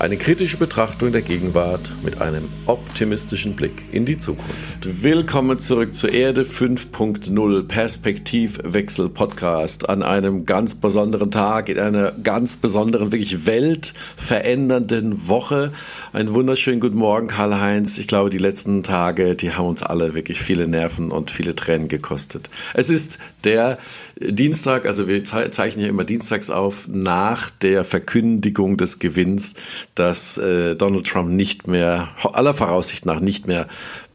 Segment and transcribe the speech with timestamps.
[0.00, 5.02] Eine kritische Betrachtung der Gegenwart mit einem optimistischen Blick in die Zukunft.
[5.02, 12.58] Willkommen zurück zur Erde 5.0 Perspektivwechsel Podcast an einem ganz besonderen Tag, in einer ganz
[12.58, 15.72] besonderen, wirklich weltverändernden Woche.
[16.12, 17.98] Einen wunderschönen guten Morgen, Karl-Heinz.
[17.98, 21.88] Ich glaube, die letzten Tage, die haben uns alle wirklich viele Nerven und viele Tränen
[21.88, 22.50] gekostet.
[22.72, 23.78] Es ist der
[24.20, 29.54] Dienstag, also wir zeichnen ja immer dienstags auf, nach der Verkündigung des Gewinns,
[29.94, 33.68] dass äh, Donald Trump nicht mehr, aller Voraussicht nach nicht mehr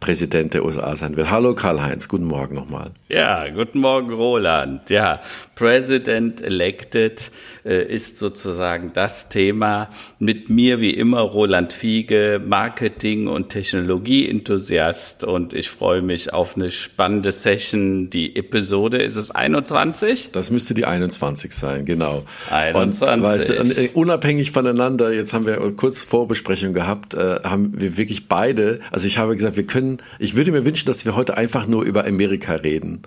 [0.04, 1.32] Präsident der USA sein wird.
[1.32, 2.92] Hallo Karl-Heinz, guten Morgen nochmal.
[3.08, 4.90] Ja, guten Morgen Roland.
[4.90, 5.22] Ja,
[5.56, 7.32] President elected
[7.64, 9.90] äh, ist sozusagen das Thema.
[10.20, 16.70] Mit mir wie immer Roland Fiege, Marketing- und Technologie-Enthusiast und ich freue mich auf eine
[16.70, 18.10] spannende Session.
[18.10, 20.32] Die Episode, ist es 21?
[20.34, 22.24] Das müsste die 21 sein, genau.
[22.50, 23.08] 21.
[23.08, 27.96] Und, weißt du, äh, unabhängig voneinander, jetzt haben wir kurz Vorbesprechung gehabt, äh, haben wir
[27.96, 31.38] wirklich beide, also ich habe gesagt, wir können ich würde mir wünschen, dass wir heute
[31.38, 33.02] einfach nur über Amerika reden,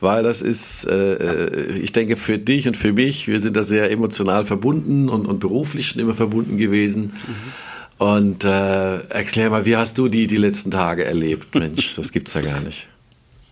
[0.00, 3.62] weil das ist, äh, äh, ich denke, für dich und für mich, wir sind da
[3.62, 7.04] sehr emotional verbunden und, und beruflich schon immer verbunden gewesen.
[7.04, 7.52] Mhm.
[7.98, 11.54] Und äh, erklär mal, wie hast du die die letzten Tage erlebt?
[11.54, 12.88] Mensch, das gibt's ja gar nicht.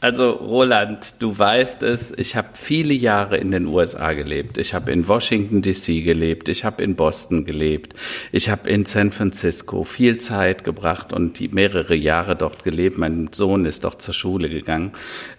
[0.04, 4.58] Also Roland, du weißt es, ich habe viele Jahre in den USA gelebt.
[4.58, 7.94] Ich habe in Washington DC gelebt, ich habe in Boston gelebt,
[8.30, 12.98] ich habe in San Francisco viel Zeit gebracht und die mehrere Jahre dort gelebt.
[12.98, 14.92] Mein Sohn ist dort zur Schule gegangen.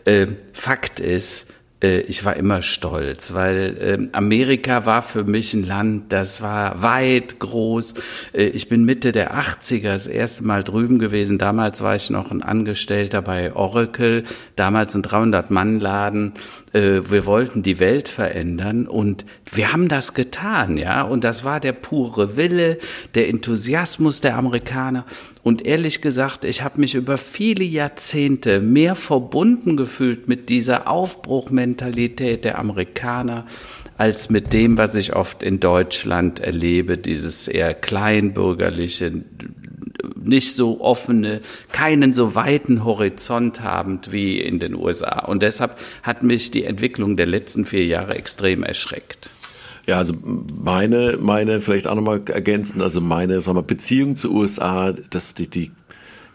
[0.04, 1.46] Äh, Fakt ist,
[1.82, 7.40] ich war immer stolz, weil äh, Amerika war für mich ein Land, das war weit,
[7.40, 7.96] groß.
[8.34, 11.38] Äh, ich bin Mitte der 80er das erste Mal drüben gewesen.
[11.38, 14.24] Damals war ich noch ein Angestellter bei Oracle,
[14.56, 16.34] damals ein 300-Mann-Laden.
[16.72, 21.04] Äh, wir wollten die Welt verändern und wir haben das getan, ja.
[21.04, 22.78] Und das war der pure Wille,
[23.16, 25.06] der Enthusiasmus der Amerikaner.
[25.46, 32.44] Und ehrlich gesagt, ich habe mich über viele Jahrzehnte mehr verbunden gefühlt mit dieser Aufbruchmentalität
[32.44, 33.46] der Amerikaner
[33.96, 39.24] als mit dem, was ich oft in Deutschland erlebe, dieses eher kleinbürgerliche,
[40.16, 41.42] nicht so offene,
[41.72, 45.26] keinen so weiten Horizont habend wie in den USA.
[45.26, 49.30] Und deshalb hat mich die Entwicklung der letzten vier Jahre extrem erschreckt.
[49.88, 54.94] Ja, also meine, meine, vielleicht auch nochmal ergänzen, also meine, sagen wir, Beziehung zu USA,
[55.12, 55.72] das, die, die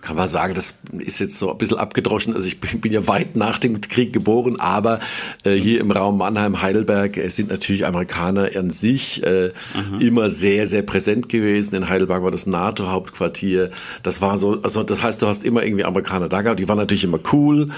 [0.00, 2.34] kann man sagen, das ist jetzt so ein bisschen abgedroschen.
[2.34, 4.98] Also ich bin, ja weit nach dem Krieg geboren, aber
[5.44, 10.00] äh, hier im Raum Mannheim, Heidelberg äh, sind natürlich Amerikaner an sich äh, mhm.
[10.00, 11.74] immer sehr, sehr präsent gewesen.
[11.74, 13.70] In Heidelberg war das NATO-Hauptquartier.
[14.02, 16.60] Das war so, also das heißt, du hast immer irgendwie Amerikaner da gehabt.
[16.60, 17.68] Die waren natürlich immer cool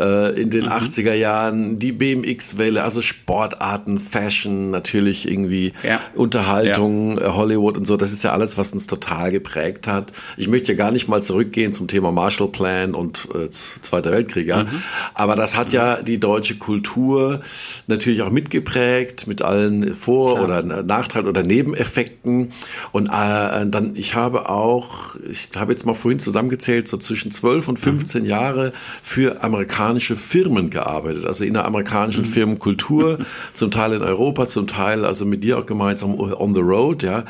[0.00, 0.72] äh, in den mhm.
[0.72, 1.78] 80er Jahren.
[1.78, 6.00] Die BMX-Welle, also Sportarten, Fashion, natürlich irgendwie ja.
[6.14, 7.26] Unterhaltung, ja.
[7.26, 7.98] Äh, Hollywood und so.
[7.98, 10.12] Das ist ja alles, was uns total geprägt hat.
[10.38, 14.12] Ich möchte ja gar nicht mal zurückgehen eingehen zum Thema Marshall Plan und äh, Zweiter
[14.12, 14.46] Weltkrieg.
[14.46, 14.64] Ja.
[14.64, 14.82] Mhm.
[15.14, 15.74] Aber das hat mhm.
[15.74, 17.40] ja die deutsche Kultur
[17.86, 20.44] natürlich auch mitgeprägt mit allen Vor- Klar.
[20.44, 22.52] oder Nachteilen oder Nebeneffekten.
[22.92, 27.68] Und äh, dann, ich habe auch, ich habe jetzt mal vorhin zusammengezählt, so zwischen 12
[27.68, 28.28] und 15 mhm.
[28.28, 28.72] Jahre
[29.02, 32.28] für amerikanische Firmen gearbeitet, also in der amerikanischen mhm.
[32.28, 33.18] Firmenkultur,
[33.52, 37.24] zum Teil in Europa, zum Teil also mit dir auch gemeinsam on the road, ja.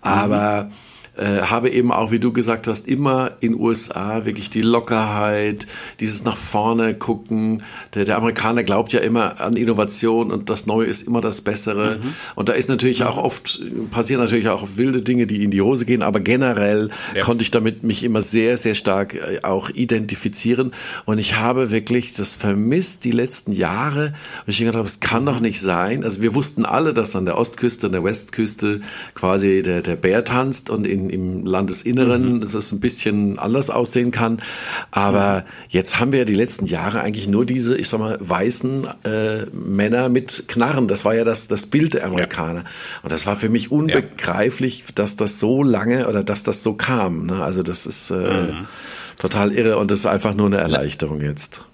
[0.00, 0.89] Aber mhm
[1.20, 5.66] äh, habe eben auch, wie du gesagt hast, immer in USA wirklich die Lockerheit,
[6.00, 7.62] dieses nach vorne gucken.
[7.94, 11.96] Der, der Amerikaner glaubt ja immer an Innovation und das Neue ist immer das Bessere.
[11.96, 12.14] Mhm.
[12.36, 13.60] Und da ist natürlich auch oft,
[13.90, 17.20] passieren natürlich auch wilde Dinge, die in die Hose gehen, aber generell ja.
[17.20, 20.72] konnte ich damit mich immer sehr, sehr stark äh, auch identifizieren.
[21.04, 24.14] Und ich habe wirklich das vermisst die letzten Jahre.
[24.46, 26.02] Und ich gedacht habe, es kann doch nicht sein.
[26.02, 28.80] Also wir wussten alle, dass an der Ostküste, an der Westküste
[29.14, 32.40] quasi der, der Bär tanzt und in im Landesinneren, mhm.
[32.40, 34.40] dass es ein bisschen anders aussehen kann.
[34.90, 38.86] Aber jetzt haben wir ja die letzten Jahre eigentlich nur diese, ich sag mal, weißen
[39.04, 40.88] äh, Männer mit Knarren.
[40.88, 42.60] Das war ja das, das Bild der Amerikaner.
[42.60, 42.70] Ja.
[43.02, 44.86] Und das war für mich unbegreiflich, ja.
[44.94, 47.26] dass das so lange oder dass das so kam.
[47.26, 47.42] Ne?
[47.42, 48.66] Also das ist äh, mhm.
[49.18, 51.64] total irre und das ist einfach nur eine Erleichterung jetzt.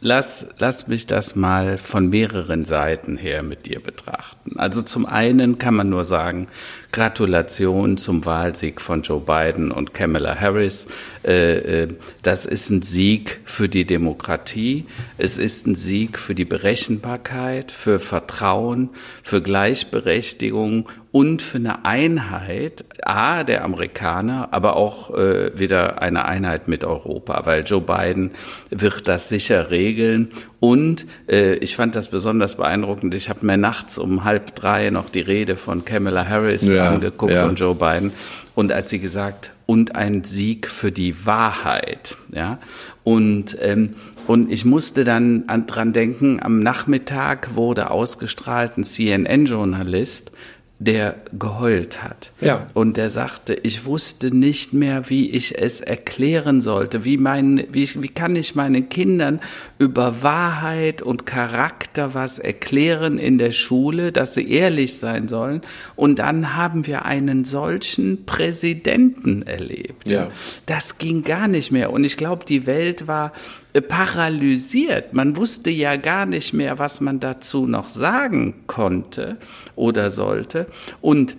[0.00, 4.58] lass, lass mich das mal von mehreren Seiten her mit dir betrachten.
[4.58, 6.48] Also zum einen kann man nur sagen,
[6.92, 10.88] Gratulation zum Wahlsieg von Joe Biden und Kamala Harris.
[11.24, 11.88] Äh, äh,
[12.22, 14.86] das ist ein Sieg für die Demokratie.
[15.16, 18.90] Es ist ein Sieg für die Berechenbarkeit, für Vertrauen,
[19.22, 26.68] für Gleichberechtigung und für eine Einheit, A, der Amerikaner, aber auch äh, wieder eine Einheit
[26.68, 28.32] mit Europa, weil Joe Biden
[28.70, 30.28] wird das sicher regeln.
[30.60, 33.14] Und äh, ich fand das besonders beeindruckend.
[33.14, 37.32] Ich habe mir nachts um halb drei noch die Rede von Kamala Harris ja, angeguckt
[37.32, 37.46] ja.
[37.46, 38.12] und Joe Biden.
[38.54, 42.58] Und als sie gesagt, und ein Sieg für die Wahrheit, ja.
[43.04, 43.90] Und, ähm,
[44.26, 50.32] und ich musste dann an, dran denken, am Nachmittag wurde ausgestrahlt ein CNN-Journalist,
[50.80, 52.32] der geheult hat.
[52.40, 52.66] Ja.
[52.72, 57.04] Und der sagte, ich wusste nicht mehr, wie ich es erklären sollte.
[57.04, 59.40] Wie, mein, wie, wie kann ich meinen Kindern
[59.78, 65.60] über Wahrheit und Charakter was erklären in der Schule, dass sie ehrlich sein sollen?
[65.96, 70.08] Und dann haben wir einen solchen Präsidenten erlebt.
[70.08, 70.28] Ja.
[70.64, 71.92] Das ging gar nicht mehr.
[71.92, 73.32] Und ich glaube, die Welt war
[73.88, 75.12] paralysiert.
[75.12, 79.36] Man wusste ja gar nicht mehr, was man dazu noch sagen konnte
[79.76, 80.66] oder sollte.
[81.00, 81.36] Und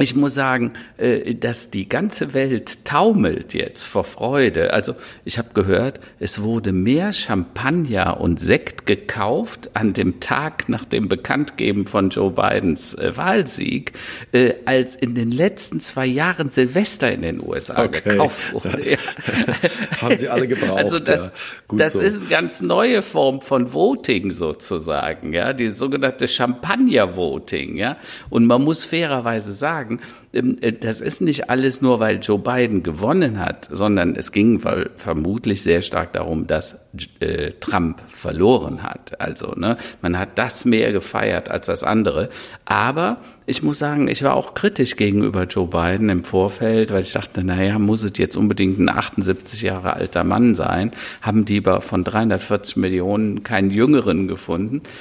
[0.00, 4.72] ich muss sagen, äh, dass die ganze Welt taumelt jetzt vor Freude.
[4.72, 10.84] Also ich habe gehört, es wurde mehr Champagner und Sekt gekauft an dem Tag nach
[10.84, 13.92] dem Bekanntgeben von Joe Bidens äh, Wahlsieg,
[14.32, 18.70] äh, als in den letzten zwei Jahren Silvester in den USA okay, gekauft wurde.
[18.84, 20.78] Das haben sie alle gebraucht.
[20.78, 21.32] Also das,
[21.70, 22.00] ja, das so.
[22.00, 27.96] ist eine ganz neue Form von Voting sozusagen, ja, die sogenannte Champagner-Voting, ja.
[28.30, 30.00] Und man muss fairerweise sagen, sagen,
[30.32, 34.60] ähm, äh, das ist nicht alles nur, weil Joe Biden gewonnen hat, sondern es ging
[34.96, 36.80] vermutlich sehr stark darum, dass
[37.20, 39.20] äh, Trump verloren hat.
[39.20, 42.28] Also ne, man hat das mehr gefeiert als das andere.
[42.64, 43.16] Aber
[43.46, 47.44] ich muss sagen, ich war auch kritisch gegenüber Joe Biden im Vorfeld, weil ich dachte,
[47.44, 50.92] naja, muss es jetzt unbedingt ein 78 Jahre alter Mann sein?
[51.20, 54.82] Haben die aber von 340 Millionen keinen Jüngeren gefunden.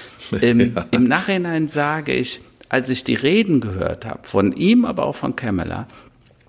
[0.42, 0.86] Ähm, ja.
[0.92, 2.42] Im Nachhinein sage ich,
[2.74, 5.86] als ich die Reden gehört habe, von ihm, aber auch von Kamala,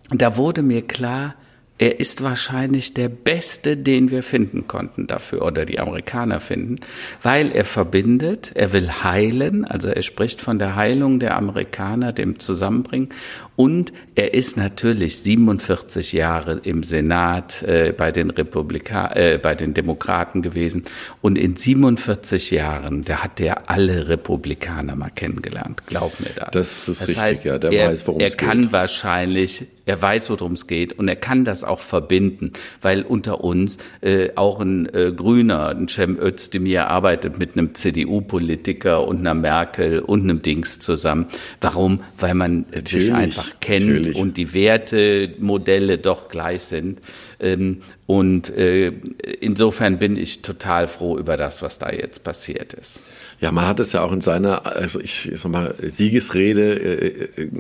[0.09, 1.35] da wurde mir klar,
[1.77, 6.77] er ist wahrscheinlich der Beste, den wir finden konnten dafür oder die Amerikaner finden,
[7.21, 12.39] weil er verbindet, er will heilen, also er spricht von der Heilung der Amerikaner, dem
[12.39, 13.09] Zusammenbringen
[13.57, 19.75] und er ist natürlich 47 Jahre im Senat äh, bei den Republika äh, bei den
[19.75, 20.85] Demokraten gewesen
[21.23, 26.51] und in 47 Jahren, da hat er alle Republikaner mal kennengelernt, glaub mir das.
[26.53, 28.47] Das ist das richtig, heißt, ja, der er, weiß, worum es geht.
[28.47, 32.53] Er kann wahrscheinlich er weiß, worum es geht und er kann das auch verbinden,
[32.83, 39.07] weil unter uns äh, auch ein äh, Grüner, ein Cem Özdemir arbeitet mit einem CDU-Politiker
[39.07, 41.27] und einer Merkel und einem Dings zusammen.
[41.61, 42.01] Warum?
[42.19, 44.19] Weil man natürlich, sich einfach kennt natürlich.
[44.19, 47.01] und die Wertemodelle doch gleich sind.
[47.41, 48.93] Ähm, und äh,
[49.41, 53.01] insofern bin ich total froh über das, was da jetzt passiert ist.
[53.45, 57.51] Ja, man hat es ja auch in seiner, also ich sag mal, Siegesrede, äh, äh,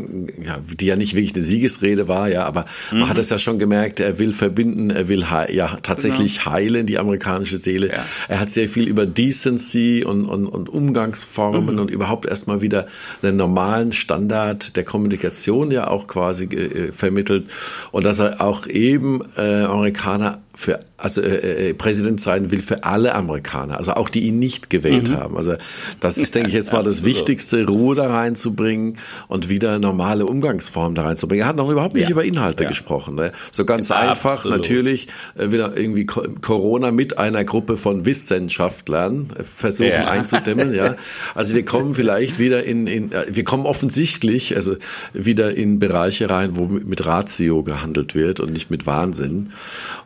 [0.42, 3.00] ja, die ja nicht wirklich eine Siegesrede war, ja, aber mhm.
[3.00, 6.52] man hat es ja schon gemerkt, er will verbinden, er will ja tatsächlich genau.
[6.52, 7.88] heilen, die amerikanische Seele.
[7.88, 8.02] Ja.
[8.28, 11.81] Er hat sehr viel über Decency und, und, und Umgangsformen mhm.
[11.82, 12.86] und überhaupt erstmal wieder
[13.20, 17.50] einen normalen Standard der Kommunikation ja auch quasi äh, vermittelt
[17.93, 22.84] und dass er auch eben äh, Amerikaner für also äh, äh, Präsident sein will für
[22.84, 25.17] alle Amerikaner, also auch die ihn nicht gewählt mhm.
[25.17, 25.37] haben.
[25.37, 25.55] Also
[26.01, 30.94] das ist, denke ich, jetzt mal das Wichtigste, Ruhe da reinzubringen und wieder normale Umgangsformen
[30.94, 31.44] da reinzubringen.
[31.44, 32.11] Er hat noch überhaupt nicht ja.
[32.11, 32.69] über Inhalte ja.
[32.69, 33.17] gesprochen.
[33.17, 33.32] Ne?
[33.51, 34.58] So ganz ja, einfach, absolut.
[34.58, 40.73] natürlich äh, wieder irgendwie Corona mit einer Gruppe von Wissenschaftlern äh, versuchen einzudämmen.
[40.73, 40.94] Ja,
[41.34, 44.77] also wir kommen vielleicht wieder in, in äh, wir kommen offensichtlich also
[45.13, 49.51] wieder in Bereiche rein, wo mit Ratio gehandelt wird und nicht mit Wahnsinn.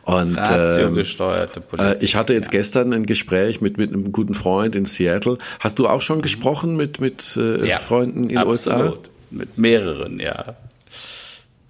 [0.03, 2.01] Und ähm, gesteuerte Politik.
[2.01, 2.59] Äh, ich hatte jetzt ja.
[2.59, 5.37] gestern ein Gespräch mit, mit einem guten Freund in Seattle.
[5.59, 6.23] Hast du auch schon mhm.
[6.23, 8.93] gesprochen mit, mit äh, ja, Freunden in den USA?
[9.31, 10.55] Mit mehreren, ja.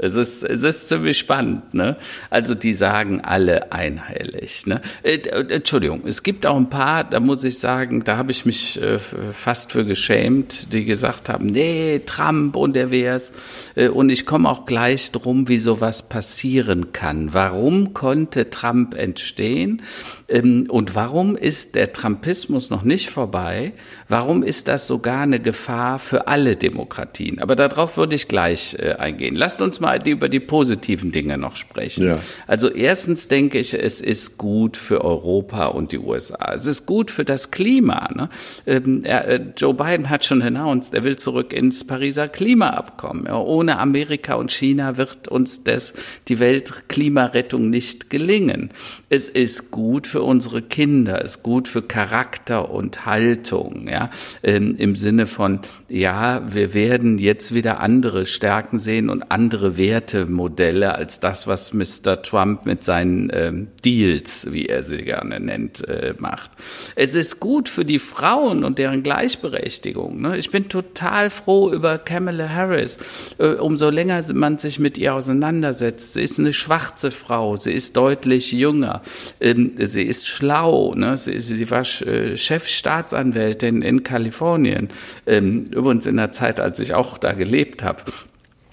[0.01, 1.97] Es ist, es ist ziemlich spannend, ne?
[2.29, 4.81] Also die sagen alle einheilig, ne?
[5.03, 8.45] Äh, äh, Entschuldigung, es gibt auch ein paar, da muss ich sagen, da habe ich
[8.45, 13.33] mich äh, fast für geschämt, die gesagt haben, nee, Trump und der wär's.
[13.75, 17.33] Äh, und ich komme auch gleich drum, wie sowas passieren kann.
[17.33, 19.81] Warum konnte Trump entstehen?
[20.29, 23.73] Ähm, und warum ist der Trumpismus noch nicht vorbei?
[24.11, 27.39] Warum ist das sogar eine Gefahr für alle Demokratien?
[27.39, 29.35] Aber darauf würde ich gleich äh, eingehen.
[29.35, 32.07] Lasst uns mal die, über die positiven Dinge noch sprechen.
[32.07, 32.19] Ja.
[32.47, 36.53] Also erstens denke ich, es ist gut für Europa und die USA.
[36.53, 38.09] Es ist gut für das Klima.
[38.15, 38.29] Ne?
[38.65, 43.27] Ähm, äh, Joe Biden hat schon announced, er will zurück ins Pariser Klimaabkommen.
[43.27, 45.93] Ja, ohne Amerika und China wird uns das,
[46.27, 48.71] die Weltklimarettung nicht gelingen.
[49.09, 53.98] Es ist gut für unsere Kinder, es ist gut für Charakter und Haltung, ja,
[54.43, 60.95] ähm, im Sinne von, ja, wir werden jetzt wieder andere Stärken sehen und andere Wertemodelle
[60.95, 62.21] als das, was Mr.
[62.21, 66.51] Trump mit seinen ähm, Deals, wie er sie gerne nennt, äh, macht.
[66.95, 70.21] Es ist gut für die Frauen und deren Gleichberechtigung.
[70.21, 70.37] Ne?
[70.37, 72.97] Ich bin total froh über Kamala Harris.
[73.37, 76.13] Äh, umso länger man sich mit ihr auseinandersetzt.
[76.13, 79.01] Sie ist eine schwarze Frau, sie ist deutlich jünger,
[79.39, 81.17] ähm, sie ist schlau, ne?
[81.17, 84.89] sie, sie war äh, Chefstaatsanwältin in Kalifornien,
[85.27, 88.03] ähm, übrigens in der Zeit, als ich auch da gelebt habe.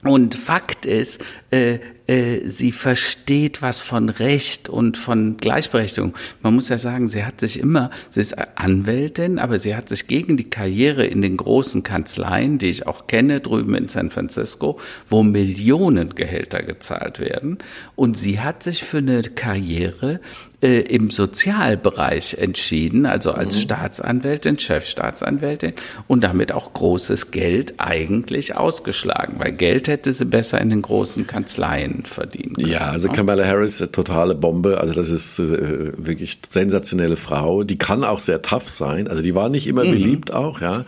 [0.04, 6.14] Und Fakt ist, äh, äh, sie versteht was von Recht und von Gleichberechtigung.
[6.42, 10.06] Man muss ja sagen, sie hat sich immer, sie ist Anwältin, aber sie hat sich
[10.06, 14.78] gegen die Karriere in den großen Kanzleien, die ich auch kenne, drüben in San Francisco,
[15.08, 17.58] wo Millionen Gehälter gezahlt werden.
[17.96, 20.20] Und sie hat sich für eine Karriere
[20.62, 23.60] äh, im Sozialbereich entschieden, also als mhm.
[23.60, 25.74] Staatsanwältin, Chefstaatsanwältin
[26.06, 31.26] und damit auch großes Geld eigentlich ausgeschlagen, weil Geld hätte sie besser in den großen
[31.26, 32.68] Kanzleien verdienen können.
[32.68, 33.14] Ja, also ne?
[33.14, 38.42] Kamala Harris, totale Bombe, also das ist äh, wirklich sensationelle Frau, die kann auch sehr
[38.42, 39.90] tough sein, also die war nicht immer mhm.
[39.90, 40.84] beliebt auch, ja,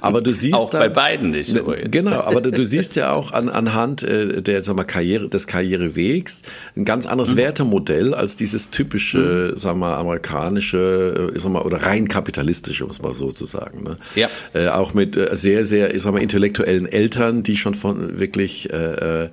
[0.00, 1.56] aber du siehst auch da, bei beiden nicht.
[1.56, 1.90] Übrigens.
[1.90, 5.46] Genau, aber du, du, siehst ja auch an, anhand äh, der sag mal, Karriere, des
[5.46, 6.42] Karrierewegs
[6.76, 7.38] ein ganz anderes mhm.
[7.38, 9.56] Wertemodell als dieses typische mhm.
[9.56, 13.46] sagen wir, amerikanische, äh, ich sag mal, oder rein kapitalistische, um es mal so zu
[13.46, 13.82] sagen.
[13.84, 13.96] Ne?
[14.14, 14.28] Ja.
[14.54, 18.72] Äh, auch mit äh, sehr, sehr, ich sag mal, intellektuellen Eltern, die schon von wirklich
[18.72, 19.28] äh, äh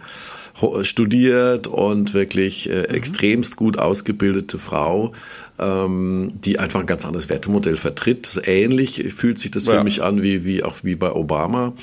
[0.83, 2.95] studiert und wirklich äh, mhm.
[2.95, 5.13] extremst gut ausgebildete Frau,
[5.59, 8.41] ähm, die einfach ein ganz anderes Wertemodell vertritt.
[8.45, 9.73] Ähnlich fühlt sich das ja.
[9.73, 11.73] für mich an wie, wie auch wie bei Obama.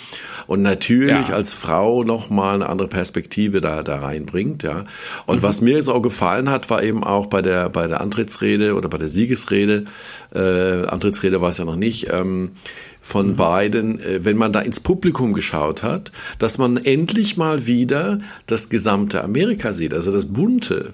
[0.47, 1.35] Und natürlich ja.
[1.35, 4.85] als Frau nochmal eine andere Perspektive da, da reinbringt, ja.
[5.27, 5.43] Und mhm.
[5.43, 8.99] was mir so gefallen hat, war eben auch bei der, bei der Antrittsrede oder bei
[8.99, 9.85] der Siegesrede,
[10.35, 12.53] äh, Antrittsrede war es ja noch nicht, ähm,
[13.01, 13.37] von mhm.
[13.37, 18.69] beiden, äh, wenn man da ins Publikum geschaut hat, dass man endlich mal wieder das
[18.69, 20.93] gesamte Amerika sieht, also das bunte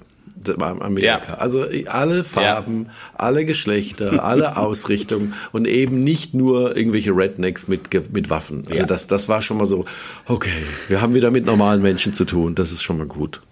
[0.49, 1.32] Amerika.
[1.32, 1.38] Ja.
[1.38, 2.92] Also alle Farben, ja.
[3.14, 8.64] alle Geschlechter, alle Ausrichtungen und eben nicht nur irgendwelche Rednecks mit, mit Waffen.
[8.66, 8.87] Also ja.
[8.87, 9.84] das, das war schon mal so,
[10.26, 10.50] okay,
[10.88, 13.42] wir haben wieder mit normalen Menschen zu tun, das ist schon mal gut.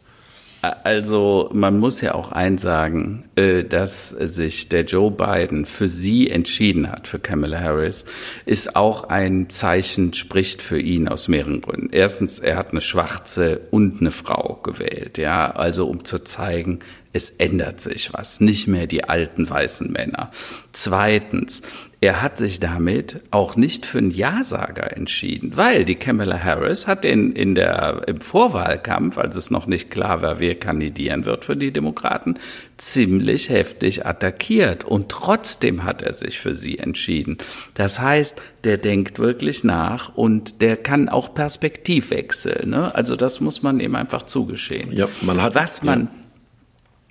[0.63, 6.29] Also man muss ja auch eins sagen, äh, dass sich der Joe Biden für sie
[6.29, 8.05] entschieden hat, für Kamala Harris,
[8.45, 11.89] ist auch ein Zeichen, spricht für ihn aus mehreren Gründen.
[11.93, 16.81] Erstens, er hat eine Schwarze und eine Frau gewählt, ja, also um zu zeigen,
[17.13, 20.31] es ändert sich was, nicht mehr die alten weißen Männer.
[20.73, 21.63] Zweitens,
[22.03, 27.05] er hat sich damit auch nicht für einen Ja-Sager entschieden, weil die Kamala Harris hat
[27.05, 31.57] in, in der, im Vorwahlkampf, als es noch nicht klar war, wer kandidieren wird für
[31.57, 32.39] die Demokraten,
[32.79, 34.85] ziemlich heftig attackiert.
[34.85, 37.37] Und trotzdem hat er sich für sie entschieden.
[37.75, 42.67] Das heißt, der denkt wirklich nach und der kann auch Perspektivwechsel.
[42.67, 42.95] Ne?
[42.95, 44.93] Also das muss man ihm einfach zugestehen.
[44.93, 46.20] Ja, man hat, was man, ja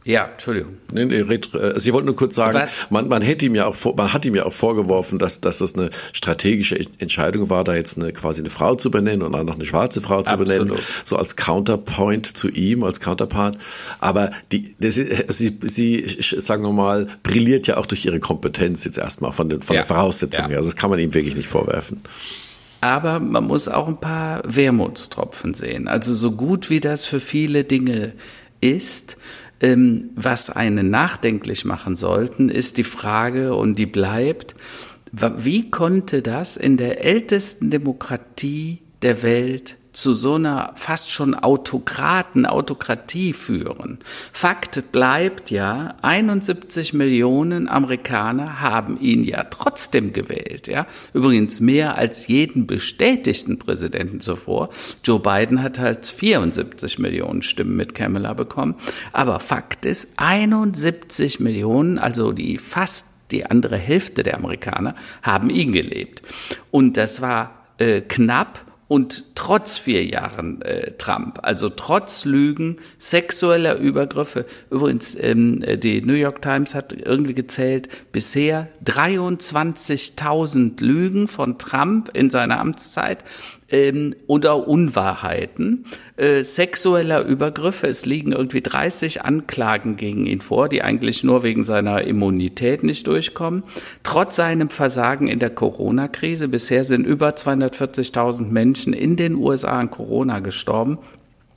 [0.09, 0.77] ja, Entschuldigung.
[0.91, 4.11] Nee, nee, äh, Sie wollten nur kurz sagen, man, man hätte ihm ja auch, man
[4.11, 8.11] hat ihm ja auch vorgeworfen, dass, dass das eine strategische Entscheidung war, da jetzt eine,
[8.11, 10.47] quasi eine Frau zu benennen und dann noch eine schwarze Frau zu Absolut.
[10.47, 13.59] benennen, so als Counterpoint zu ihm, als Counterpart.
[13.99, 18.97] Aber die, das, sie, sie, sagen wir mal, brilliert ja auch durch ihre Kompetenz jetzt
[18.97, 19.83] erstmal von den, von ja.
[19.83, 20.49] der Voraussetzung ja.
[20.49, 20.57] her.
[20.57, 22.01] Also das kann man ihm wirklich nicht vorwerfen.
[22.81, 25.87] Aber man muss auch ein paar Wermutstropfen sehen.
[25.87, 28.13] Also so gut wie das für viele Dinge
[28.59, 29.17] ist,
[29.61, 34.55] was einen nachdenklich machen sollten, ist die Frage, und die bleibt,
[35.11, 42.45] wie konnte das in der ältesten Demokratie der Welt zu so einer fast schon Autokraten,
[42.45, 43.99] Autokratie führen.
[44.31, 50.87] Fakt bleibt ja, 71 Millionen Amerikaner haben ihn ja trotzdem gewählt, ja.
[51.13, 54.69] Übrigens mehr als jeden bestätigten Präsidenten zuvor.
[55.03, 58.75] Joe Biden hat halt 74 Millionen Stimmen mit Kamala bekommen.
[59.11, 65.73] Aber Fakt ist, 71 Millionen, also die fast die andere Hälfte der Amerikaner, haben ihn
[65.73, 66.21] gelebt.
[66.71, 73.77] Und das war äh, knapp und trotz vier Jahren äh, Trump, also trotz Lügen, sexueller
[73.77, 82.09] Übergriffe, übrigens ähm, die New York Times hat irgendwie gezählt, bisher 23.000 Lügen von Trump
[82.15, 83.23] in seiner Amtszeit,
[83.71, 85.85] ähm, oder Unwahrheiten,
[86.17, 87.87] äh, sexueller Übergriffe.
[87.87, 93.07] Es liegen irgendwie 30 Anklagen gegen ihn vor, die eigentlich nur wegen seiner Immunität nicht
[93.07, 93.63] durchkommen.
[94.03, 96.47] Trotz seinem Versagen in der Corona-Krise.
[96.47, 100.99] Bisher sind über 240.000 Menschen in den USA an Corona gestorben.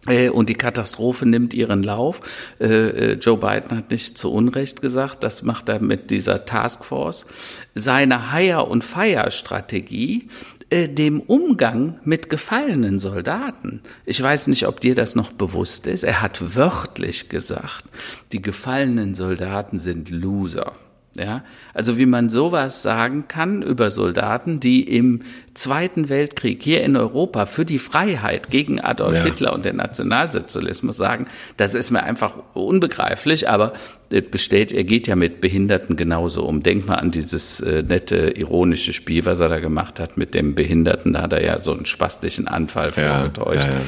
[0.06, 2.20] Äh, und die Katastrophe nimmt ihren Lauf.
[2.60, 7.26] Äh, äh, Joe Biden hat nicht zu Unrecht gesagt, das macht er mit dieser Taskforce.
[7.74, 10.28] Seine Hire- und Fire-Strategie,
[10.72, 13.82] dem Umgang mit gefallenen Soldaten.
[14.06, 16.02] Ich weiß nicht, ob dir das noch bewusst ist.
[16.02, 17.84] Er hat wörtlich gesagt,
[18.32, 20.72] die gefallenen Soldaten sind Loser.
[21.14, 25.20] Ja, also wie man sowas sagen kann über Soldaten, die im
[25.52, 29.24] Zweiten Weltkrieg hier in Europa für die Freiheit gegen Adolf ja.
[29.24, 31.26] Hitler und den Nationalsozialismus sagen,
[31.58, 33.74] das ist mir einfach unbegreiflich, aber
[34.08, 36.62] es besteht, er geht ja mit Behinderten genauso um.
[36.62, 40.54] Denk mal an dieses äh, nette, ironische Spiel, was er da gemacht hat mit dem
[40.54, 43.66] Behinderten, da hat er ja so einen spastischen Anfall vorgetäuscht.
[43.66, 43.80] Ja, ja,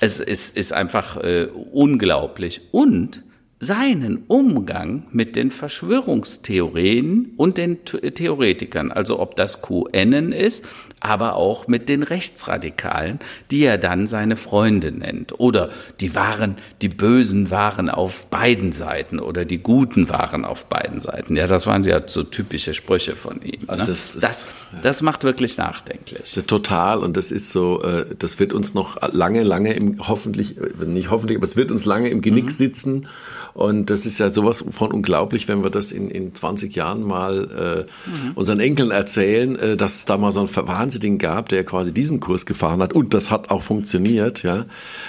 [0.00, 2.62] es ist, ist einfach äh, unglaublich.
[2.72, 3.22] Und
[3.64, 10.64] seinen Umgang mit den Verschwörungstheorien und den Theoretikern, also ob das QN ist,
[11.00, 13.18] aber auch mit den Rechtsradikalen,
[13.50, 15.38] die er dann seine Freunde nennt.
[15.38, 15.68] Oder
[16.00, 21.36] die waren, die Bösen waren auf beiden Seiten oder die Guten waren auf beiden Seiten.
[21.36, 23.64] Ja, das waren ja so typische Sprüche von ihm.
[23.66, 23.90] Also ne?
[23.90, 24.46] das, das, das,
[24.82, 26.40] das, macht wirklich nachdenklich.
[26.46, 26.98] Total.
[26.98, 31.10] Und das ist so, äh, das wird uns noch lange, lange im, hoffentlich, äh, nicht
[31.10, 32.50] hoffentlich, aber es wird uns lange im Genick mhm.
[32.50, 33.08] sitzen.
[33.54, 37.86] Und das ist ja sowas von unglaublich, wenn wir das in, in 20 Jahren mal
[37.86, 38.32] äh, mhm.
[38.34, 42.18] unseren Enkeln erzählen, äh, dass es da mal so ein Wahnsinnigen gab, der quasi diesen
[42.18, 44.66] Kurs gefahren hat und das hat auch funktioniert, ja.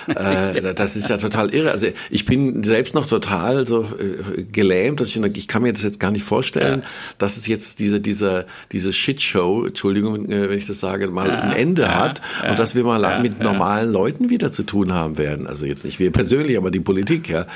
[0.07, 1.71] Äh, das ist ja total irre.
[1.71, 5.81] Also ich bin selbst noch total so äh, gelähmt, dass ich, ich kann mir das
[5.81, 6.87] jetzt gar nicht vorstellen, ja.
[7.17, 11.41] dass es jetzt diese, diese, diese Shitshow, Entschuldigung, äh, wenn ich das sage, mal ja.
[11.41, 11.95] ein Ende ja.
[11.95, 15.47] hat und dass wir mal mit normalen Leuten wieder zu tun haben werden.
[15.47, 17.47] Also jetzt nicht wir persönlich, aber die Politik, ja.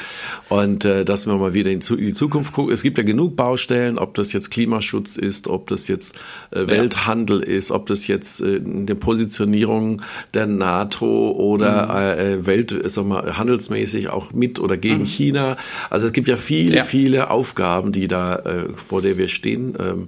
[0.47, 2.73] Und und äh, dass wir mal wieder in, die Zukunft gucken.
[2.73, 6.15] Es gibt ja genug Baustellen, ob das jetzt Klimaschutz ist, ob das jetzt
[6.51, 7.47] äh, Welthandel ja.
[7.47, 10.01] ist, ob das jetzt äh, eine Positionierung
[10.33, 11.89] der NATO oder mhm.
[11.89, 15.05] Äh, äh, Welt, sag mal, handelsmäßig auch mit oder gegen mhm.
[15.05, 15.57] China.
[15.89, 16.83] Also es gibt ja viele, ja.
[16.83, 19.73] viele Aufgaben, die da äh, vor der wir stehen.
[19.79, 20.07] Ähm,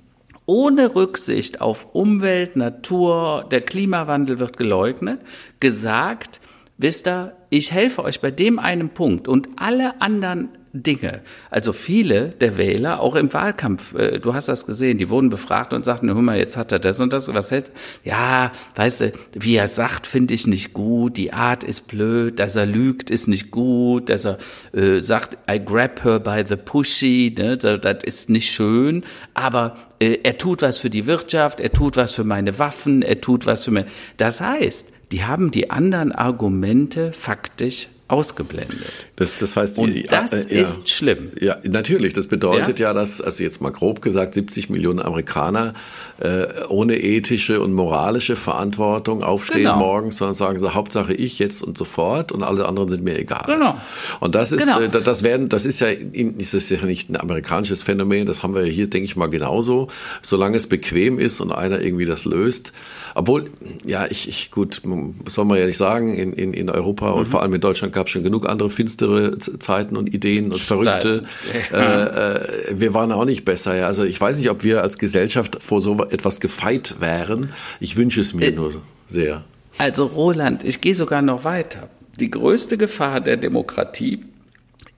[0.46, 5.22] ohne Rücksicht auf Umwelt, Natur, der Klimawandel wird geleugnet,
[5.60, 6.42] gesagt,
[6.78, 11.22] wisst ihr, ich helfe euch bei dem einen Punkt und alle anderen Dinge.
[11.52, 15.72] Also viele der Wähler, auch im Wahlkampf, äh, du hast das gesehen, die wurden befragt
[15.72, 17.72] und sagten, hör mal, jetzt hat er das und das, was hält?
[18.04, 22.56] Ja, weißt du, wie er sagt, finde ich nicht gut, die Art ist blöd, dass
[22.56, 24.40] er lügt, ist nicht gut, dass er
[24.74, 29.04] äh, sagt, I grab her by the pushy, ne, das, das ist nicht schön,
[29.36, 33.22] aber äh, er tut was für die Wirtschaft, er tut was für meine Waffen, er
[33.22, 33.88] tut was für meine.
[34.18, 38.92] Das heißt, die haben die anderen Argumente faktisch ausgeblendet.
[39.16, 41.32] Das, das heißt, Und das äh, ja, ist schlimm.
[41.40, 42.14] Ja, natürlich.
[42.14, 45.74] Das bedeutet ja, ja dass, also jetzt mal grob gesagt, 70 Millionen Amerikaner
[46.20, 49.78] äh, ohne ethische und moralische Verantwortung aufstehen Genau.
[49.78, 53.44] morgens, sondern sagen so, Hauptsache ich jetzt und sofort und alle anderen sind mir egal.
[53.46, 53.78] Genau.
[54.20, 54.80] Und das ist, Genau.
[54.80, 58.56] äh, das werden, das ist ja, das ist ja nicht ein amerikanisches Phänomen, das haben
[58.56, 59.88] wir ja hier, denke ich mal, genauso.
[60.24, 62.74] Solange es bequem ist und einer irgendwie das löst.
[63.14, 63.46] Obwohl,
[63.86, 64.82] ja, ich, ich gut,
[65.28, 67.20] soll man ja nicht sagen, in, in, in Europa Mhm.
[67.20, 68.72] und vor allem in Deutschland gab es schon genug andere
[69.04, 71.24] finstere Zeiten und Ideen und verrückte.
[71.72, 72.40] Äh, äh,
[72.72, 73.76] wir waren auch nicht besser.
[73.76, 73.88] Ja.
[73.88, 77.50] Also ich weiß nicht, ob wir als Gesellschaft vor so etwas gefeit wären.
[77.80, 78.72] Ich wünsche es Äh, mir nur
[79.08, 79.44] sehr.
[79.78, 81.90] Also Roland, ich gehe sogar noch weiter.
[82.20, 84.24] Die größte Gefahr der Demokratie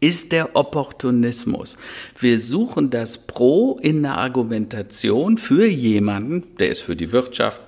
[0.02, 1.78] ist der Opportunismus.
[2.20, 7.62] Wir suchen das Pro in der Argumentation für jemanden, der ist für die Wirtschaft,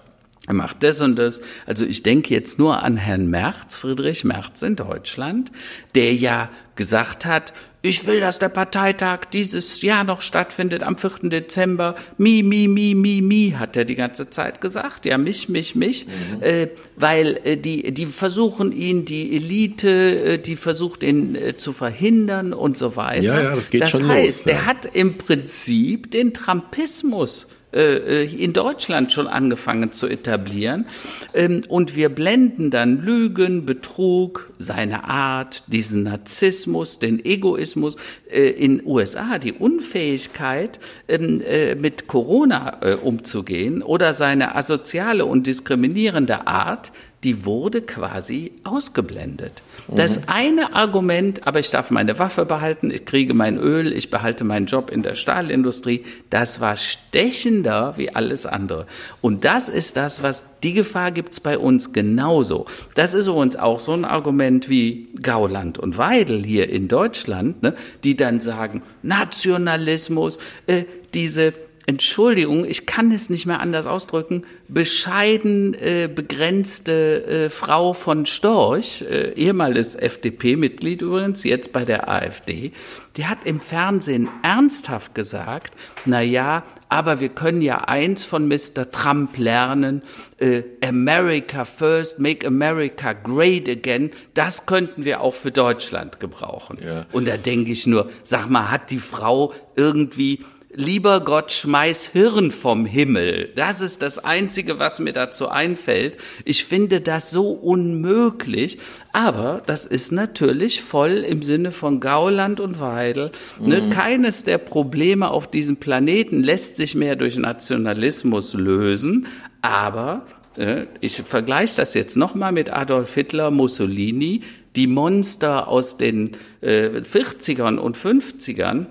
[0.48, 1.42] er macht das und das.
[1.66, 5.52] Also ich denke jetzt nur an Herrn Merz, Friedrich Merz in Deutschland,
[5.94, 11.30] der ja gesagt hat, ich will, dass der Parteitag dieses Jahr noch stattfindet, am 4.
[11.30, 11.96] Dezember.
[12.18, 15.06] Mi, mi, mi, mi, mi, hat er die ganze Zeit gesagt.
[15.06, 16.06] Ja, mich, mich, mich.
[16.42, 21.72] Äh, weil äh, die, die versuchen ihn, die Elite, äh, die versucht ihn äh, zu
[21.72, 23.24] verhindern und so weiter.
[23.24, 24.52] Ja, ja, das geht das schon heißt, los, ja.
[24.54, 30.86] der hat im Prinzip den Trumpismus in Deutschland schon angefangen zu etablieren.
[31.34, 37.96] Ähm, Und wir blenden dann Lügen, Betrug, seine Art, diesen Narzissmus, den Egoismus
[38.27, 45.48] äh, in USA, die Unfähigkeit, ähm, äh, mit Corona äh, umzugehen oder seine asoziale und
[45.48, 46.92] diskriminierende Art,
[47.24, 49.64] die wurde quasi ausgeblendet.
[49.88, 54.44] Das eine Argument, aber ich darf meine Waffe behalten, ich kriege mein Öl, ich behalte
[54.44, 58.86] meinen Job in der Stahlindustrie, das war stechender wie alles andere.
[59.22, 62.66] Und das ist das, was die Gefahr gibt's bei uns genauso.
[62.96, 67.76] Das ist übrigens auch so ein Argument wie Gauland und Weidel hier in Deutschland, ne,
[68.04, 71.54] die dann sagen, Nationalismus, äh, diese
[71.90, 79.06] Entschuldigung, ich kann es nicht mehr anders ausdrücken, bescheiden äh, begrenzte äh, Frau von Storch,
[79.10, 82.74] äh, ehemaliges FDP-Mitglied übrigens, jetzt bei der AfD,
[83.16, 88.92] die hat im Fernsehen ernsthaft gesagt, na ja, aber wir können ja eins von Mr.
[88.92, 90.02] Trump lernen,
[90.40, 96.80] äh, America first, make America great again, das könnten wir auch für Deutschland gebrauchen.
[96.86, 97.06] Ja.
[97.14, 100.42] Und da denke ich nur, sag mal, hat die Frau irgendwie
[100.80, 103.50] Lieber Gott, schmeiß Hirn vom Himmel.
[103.56, 106.18] Das ist das Einzige, was mir dazu einfällt.
[106.46, 108.78] Ich finde das so unmöglich.
[109.12, 113.32] Aber das ist natürlich voll im Sinne von Gauland und Weidel.
[113.60, 113.90] Ne?
[113.90, 119.26] Keines der Probleme auf diesem Planeten lässt sich mehr durch Nationalismus lösen.
[119.64, 124.44] Aber äh, ich vergleiche das jetzt nochmal mit Adolf Hitler, Mussolini,
[124.76, 128.86] die Monster aus den äh, 40ern und 50ern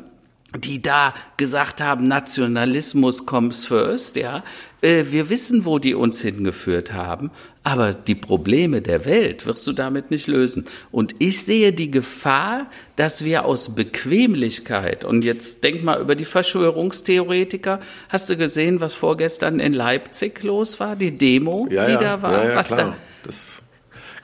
[0.54, 4.44] die da gesagt haben, Nationalismus comes first, ja.
[4.80, 7.30] Äh, Wir wissen, wo die uns hingeführt haben,
[7.64, 10.66] aber die Probleme der Welt wirst du damit nicht lösen.
[10.92, 16.24] Und ich sehe die Gefahr, dass wir aus Bequemlichkeit, und jetzt denk mal über die
[16.24, 22.00] Verschwörungstheoretiker, hast du gesehen, was vorgestern in Leipzig los war, die Demo, Ja, die ja,
[22.00, 22.32] da war?
[22.44, 22.78] ja, ja was klar.
[22.80, 22.96] da?
[23.24, 23.62] Das,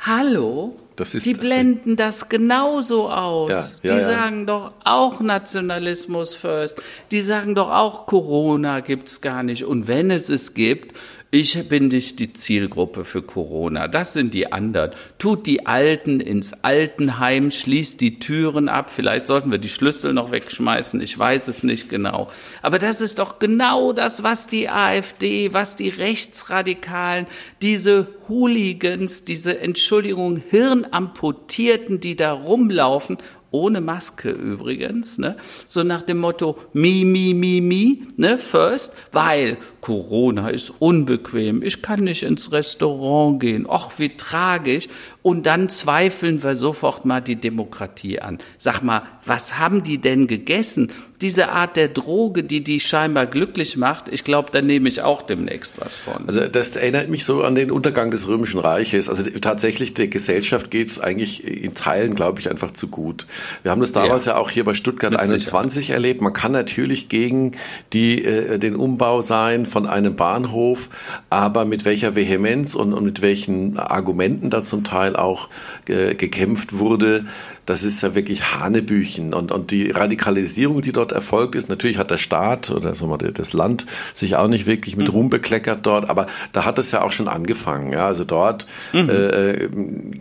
[0.01, 0.77] Hallo?
[0.97, 3.51] Das ist- die das ist- blenden das genauso aus.
[3.51, 4.09] Ja, ja, die ja.
[4.09, 6.77] sagen doch auch Nationalismus first.
[7.11, 9.65] Die sagen doch auch Corona gibt's gar nicht.
[9.65, 10.97] Und wenn es es gibt,
[11.35, 13.89] ich bin nicht die Zielgruppe für Corona.
[13.89, 14.91] Das sind die anderen.
[15.17, 18.91] Tut die Alten ins Altenheim, schließt die Türen ab.
[18.91, 21.01] Vielleicht sollten wir die Schlüssel noch wegschmeißen.
[21.01, 22.31] Ich weiß es nicht genau.
[22.61, 27.27] Aber das ist doch genau das, was die AfD, was die Rechtsradikalen,
[27.63, 33.17] diese Hooligans, diese Entschuldigung, Hirnamputierten, die da rumlaufen,
[33.53, 35.37] ohne Maske übrigens, ne?
[35.69, 38.39] So nach dem Motto mi mi mi mi, ne?
[38.39, 41.63] First, weil Corona ist unbequem.
[41.63, 43.67] Ich kann nicht ins Restaurant gehen.
[43.67, 44.89] Och, wie tragisch.
[45.23, 48.39] Und dann zweifeln wir sofort mal die Demokratie an.
[48.59, 50.91] Sag mal, was haben die denn gegessen?
[51.21, 55.23] Diese Art der Droge, die die scheinbar glücklich macht, ich glaube, da nehme ich auch
[55.23, 56.27] demnächst was von.
[56.27, 59.09] Also das erinnert mich so an den Untergang des Römischen Reiches.
[59.09, 63.27] Also tatsächlich der Gesellschaft geht es eigentlich in Teilen, glaube ich, einfach zu gut.
[63.63, 66.21] Wir haben das damals ja, ja auch hier bei Stuttgart 21 erlebt.
[66.21, 67.53] Man kann natürlich gegen
[67.93, 70.89] die, äh, den Umbau sein von einem Bahnhof,
[71.31, 75.49] aber mit welcher Vehemenz und, und mit welchen Argumenten da zum Teil auch
[75.89, 77.25] äh, gekämpft wurde,
[77.67, 79.35] das ist ja wirklich Hanebüchen.
[79.35, 83.33] Und, und die Radikalisierung, die dort erfolgt ist, natürlich hat der Staat oder sagen wir,
[83.33, 85.15] das Land sich auch nicht wirklich mit mhm.
[85.15, 87.93] Ruhm bekleckert dort, aber da hat es ja auch schon angefangen.
[87.93, 89.09] Ja, also dort mhm.
[89.09, 89.69] äh,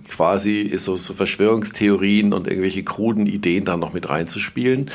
[0.09, 4.91] quasi ist so, so Verschwörungstheorien und irgendwelche kruden Ideen da noch mit reinzuspielen.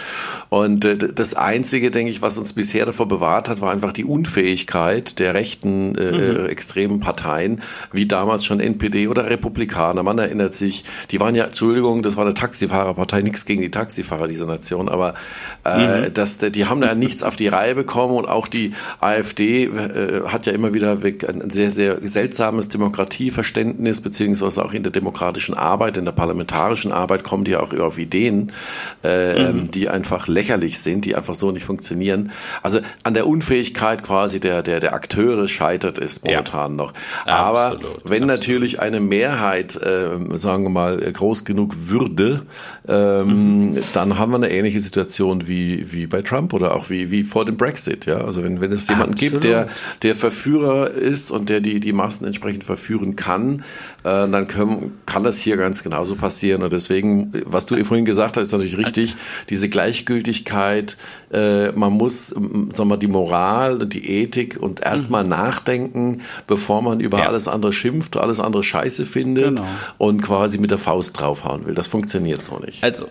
[0.49, 4.05] Und äh, das Einzige, denke ich, was uns bisher davor bewahrt hat, war einfach die
[4.05, 6.47] Unfähigkeit der rechten äh, mhm.
[6.47, 7.61] extremen Parteien,
[7.93, 9.86] wie damals schon NPD oder Republikaner.
[9.95, 14.29] Man erinnert sich, die waren ja, Entschuldigung, das war eine Taxifahrerpartei, nichts gegen die Taxifahrer
[14.29, 15.15] dieser Nation, aber
[15.65, 16.15] äh, mhm.
[16.15, 20.47] das, die haben da nichts auf die Reihe bekommen und auch die AfD äh, hat
[20.47, 26.05] ja immer wieder ein sehr, sehr seltsames Demokratieverständnis, beziehungsweise auch in der demokratischen Arbeit, in
[26.05, 28.53] der parlamentarischen Arbeit kommen die auch auf Ideen,
[29.05, 29.71] äh, mhm.
[29.71, 32.31] die einfach lächerlich sind, die einfach so nicht funktionieren.
[32.63, 36.77] Also an der Unfähigkeit quasi der, der, der Akteure scheitert es momentan ja.
[36.77, 36.93] noch.
[37.25, 38.27] Aber absolut, wenn absolut.
[38.29, 42.43] natürlich eine Mehrheit, äh, sagen wir mal, groß genug würde,
[42.89, 43.79] ähm, mhm.
[43.93, 47.45] dann haben wir eine ähnliche Situation wie, wie bei Trump oder auch wie, wie vor
[47.45, 48.07] dem Brexit.
[48.07, 48.19] Ja?
[48.19, 49.35] Also wenn, wenn es jemanden Absolut.
[49.35, 49.69] gibt, der,
[50.03, 53.63] der Verführer ist und der die, die Massen entsprechend verführen kann,
[54.05, 56.63] äh, dann können, kann das hier ganz genauso passieren.
[56.63, 59.17] Und deswegen, was du vorhin gesagt hast, ist natürlich richtig,
[59.51, 60.97] diese Gleichgültigkeit,
[61.33, 65.31] äh, man muss sagen wir, die Moral und die Ethik und erstmal mhm.
[65.31, 67.27] nachdenken, bevor man über ja.
[67.27, 69.66] alles andere schimpft, alles andere scheiße findet genau.
[69.99, 71.75] Und quasi mit der Faust draufhauen will.
[71.75, 72.83] Das funktioniert funktioniert so nicht.
[72.83, 73.09] Also,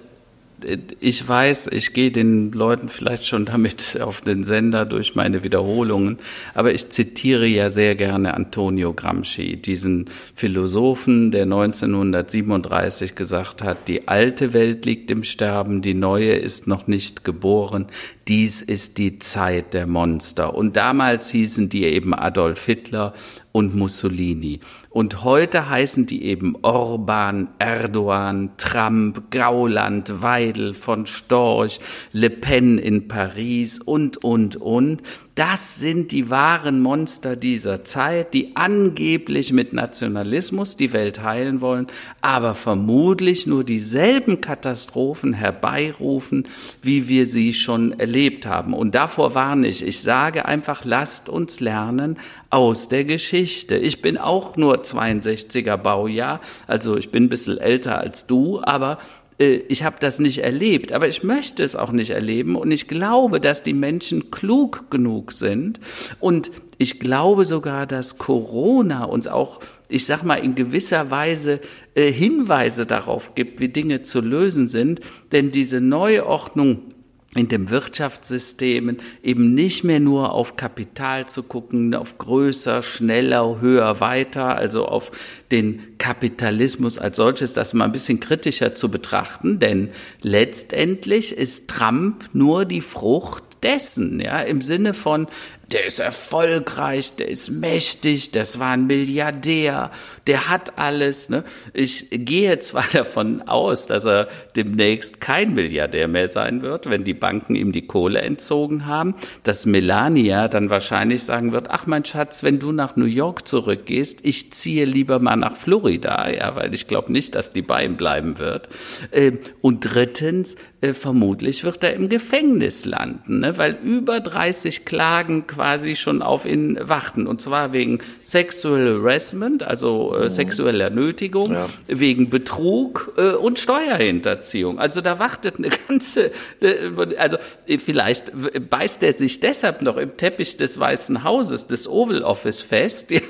[0.99, 6.17] ich weiß, ich gehe den Leuten vielleicht schon damit auf den Sender durch meine Wiederholungen,
[6.53, 14.07] aber ich zitiere ja sehr gerne Antonio Gramsci, diesen Philosophen, der 1937 gesagt hat, die
[14.07, 17.87] alte Welt liegt im Sterben, die neue ist noch nicht geboren,
[18.27, 20.55] dies ist die Zeit der Monster.
[20.55, 23.13] Und damals hießen die eben Adolf Hitler
[23.51, 24.61] und Mussolini.
[24.89, 31.79] Und heute heißen die eben Orban, Erdogan, Trump, Gauland, Weidel von Storch,
[32.13, 35.03] Le Pen in Paris und, und, und.
[35.36, 41.88] Das sind die wahren Monster dieser Zeit, die angeblich mit Nationalismus die Welt heilen wollen,
[42.21, 46.48] aber vermutlich nur dieselben Katastrophen herbeirufen,
[46.82, 48.74] wie wir sie schon erlebt haben.
[48.74, 49.86] Und davor warne ich.
[49.86, 52.17] Ich sage einfach, lasst uns lernen
[52.50, 53.76] aus der Geschichte.
[53.76, 59.00] Ich bin auch nur 62er Baujahr, also ich bin ein bisschen älter als du, aber
[59.38, 63.41] ich habe das nicht erlebt, aber ich möchte es auch nicht erleben und ich glaube,
[63.41, 65.80] dass die Menschen klug genug sind
[66.21, 71.60] und ich glaube sogar, dass Corona uns auch, ich sag mal, in gewisser Weise
[71.95, 76.94] äh, Hinweise darauf gibt, wie Dinge zu lösen sind, denn diese Neuordnung
[77.36, 84.00] in dem Wirtschaftssystem eben nicht mehr nur auf Kapital zu gucken, auf größer, schneller, höher,
[84.00, 85.12] weiter, also auf
[85.52, 89.89] den Kapitalismus als solches, das mal ein bisschen kritischer zu betrachten, denn
[90.21, 95.28] letztendlich ist Trump nur die Frucht dessen, ja, im Sinne von,
[95.75, 99.91] der ist erfolgreich, der ist mächtig, das war ein Milliardär,
[100.25, 101.27] der hat alles.
[101.27, 101.43] Ne?
[101.73, 107.13] Ich gehe zwar davon aus, dass er demnächst kein Milliardär mehr sein wird, wenn die
[107.13, 112.41] Banken ihm die Kohle entzogen haben, dass Melania dann wahrscheinlich sagen wird, ach mein Schatz,
[112.41, 116.88] wenn du nach New York zurückgehst, ich ziehe lieber mal nach Florida, ja, weil ich
[116.88, 118.69] glaube nicht, dass die bei ihm bleiben wird.
[119.11, 123.57] Ähm, und drittens, äh, vermutlich wird er im Gefängnis landen, ne?
[123.57, 125.64] weil über 30 Klagen quasi
[125.95, 127.28] schon auf ihn warten.
[127.28, 130.30] Und zwar wegen Sexual Harassment, also äh, mhm.
[130.30, 131.67] sexueller Nötigung, ja.
[131.88, 134.80] wegen Betrug äh, und Steuerhinterziehung.
[134.80, 138.32] Also da wartet eine ganze, äh, also äh, vielleicht
[138.69, 143.21] beißt er sich deshalb noch im Teppich des Weißen Hauses, des Oval Office fest, ja,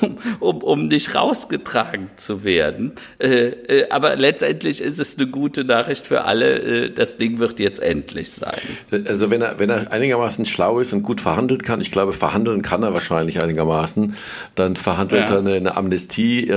[0.00, 2.92] um, um, um nicht rausgetragen zu werden.
[3.18, 6.90] Äh, äh, aber letztendlich ist es eine gute Nachricht für alle.
[6.90, 8.60] Das Ding wird jetzt endlich sein.
[9.06, 12.62] Also wenn er, wenn er einigermaßen schlau ist und gut verhandelt kann, ich glaube, verhandeln
[12.62, 14.14] kann er wahrscheinlich einigermaßen,
[14.54, 15.36] dann verhandelt ja.
[15.36, 16.56] er eine, eine, Amnestie äh,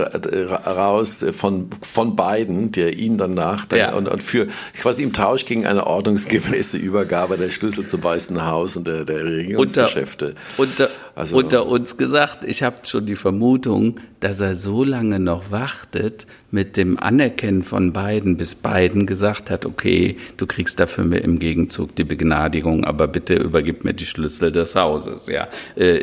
[0.65, 3.93] raus von, von beiden, der ihn danach dann, ja.
[3.93, 4.47] und, und für
[4.79, 9.23] quasi im Tausch gegen eine ordnungsgemäße Übergabe der Schlüssel zum Weißen Haus und der, der
[9.23, 10.35] Regierungsgeschäfte.
[10.57, 15.19] Und, und, Also, unter uns gesagt, ich habe schon die Vermutung, dass er so lange
[15.19, 21.03] noch wartet mit dem Anerkennen von beiden, bis beiden gesagt hat, okay, du kriegst dafür
[21.03, 25.27] mir im Gegenzug die Begnadigung, aber bitte übergib mir die Schlüssel des Hauses.
[25.27, 25.97] Ja, äh,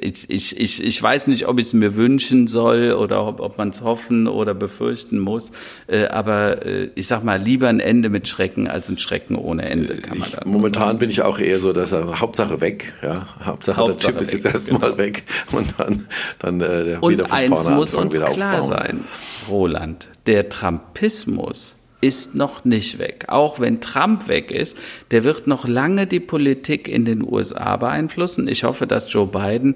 [0.00, 3.58] ich, ich, ich, ich weiß nicht, ob ich es mir wünschen soll oder ob, ob
[3.58, 5.52] man es hoffen oder befürchten muss,
[5.86, 9.68] äh, aber äh, ich sag mal, lieber ein Ende mit Schrecken als ein Schrecken ohne
[9.68, 9.96] Ende.
[9.96, 10.98] Kann man ich, momentan sagen.
[10.98, 14.32] bin ich auch eher so, dass er Hauptsache weg, ja, Hauptsache, Hauptsache der Typ ist
[14.32, 14.98] jetzt erstmal genau.
[14.98, 19.04] weg und dann, dann äh, wieder von vorne eins muss uns klar sein,
[19.48, 23.24] Roland, der Trumpismus ist noch nicht weg.
[23.28, 24.76] Auch wenn Trump weg ist,
[25.10, 28.46] der wird noch lange die Politik in den USA beeinflussen.
[28.46, 29.74] Ich hoffe, dass Joe Biden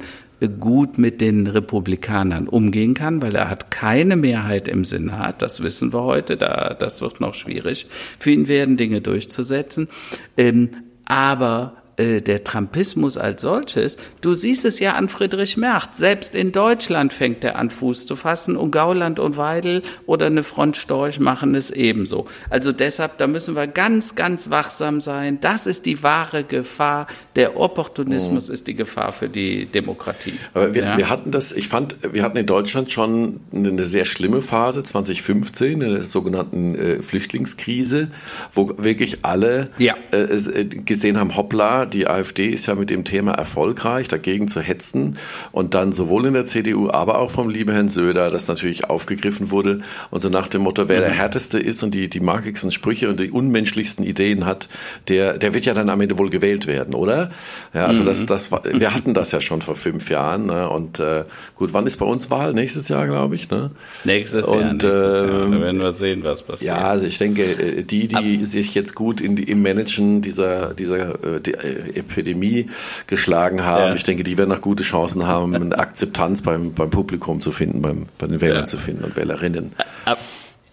[0.49, 5.43] gut mit den Republikanern umgehen kann, weil er hat keine Mehrheit im Senat.
[5.43, 6.37] Das wissen wir heute.
[6.37, 7.87] Da, das wird noch schwierig
[8.19, 9.89] für ihn werden, Dinge durchzusetzen.
[10.37, 10.71] Ähm,
[11.05, 16.51] aber äh, der Trumpismus als solches, du siehst es ja an Friedrich Merz, selbst in
[16.53, 21.21] Deutschland fängt er an Fuß zu fassen und Gauland und Weidel oder eine Front Storch
[21.21, 22.27] machen es ebenso.
[22.49, 25.39] Also deshalb, da müssen wir ganz, ganz wachsam sein.
[25.41, 27.07] Das ist die wahre Gefahr.
[27.37, 28.55] Der Opportunismus mhm.
[28.55, 30.35] ist die Gefahr für die Demokratie.
[30.55, 30.97] Aber wir, ja?
[30.97, 35.83] wir hatten das, ich fand, wir hatten in Deutschland schon eine sehr schlimme Phase 2015,
[35.83, 38.09] eine sogenannten äh, Flüchtlingskrise,
[38.53, 39.95] wo wirklich alle ja.
[40.11, 45.19] äh, gesehen haben, hoppla, die AfD ist ja mit dem Thema erfolgreich, dagegen zu hetzen
[45.53, 49.51] und dann sowohl in der CDU, aber auch vom lieben Herrn Söder, das natürlich aufgegriffen
[49.51, 49.79] wurde
[50.11, 51.15] und so nach dem Motto, wer der mhm.
[51.15, 54.69] härteste ist und die, die markigsten Sprüche und die unmenschlichsten Ideen hat,
[55.09, 57.31] der, der wird ja dann am Ende wohl gewählt werden, oder?
[57.75, 58.27] Ja, also das, mhm.
[58.27, 60.69] das wir hatten das ja schon vor fünf Jahren ne?
[60.69, 61.25] und äh,
[61.55, 62.53] gut, wann ist bei uns Wahl?
[62.55, 63.71] Nächstes Jahr, glaube ich, ne?
[64.05, 65.27] Nächstes Jahr, und, nächstes Jahr.
[65.27, 66.69] Da ähm, werden wir sehen, was passiert.
[66.69, 70.23] Ja, also ich denke, äh, die, die Ab sich jetzt gut in die, im Managen
[70.23, 72.69] dieser, dieser äh, die, Epidemie
[73.07, 73.89] geschlagen haben.
[73.89, 73.95] Ja.
[73.95, 77.83] Ich denke, die werden noch gute Chancen haben, eine Akzeptanz beim, beim Publikum zu finden,
[77.83, 78.65] beim, bei den Wählern ja.
[78.67, 79.73] zu finden und Wählerinnen.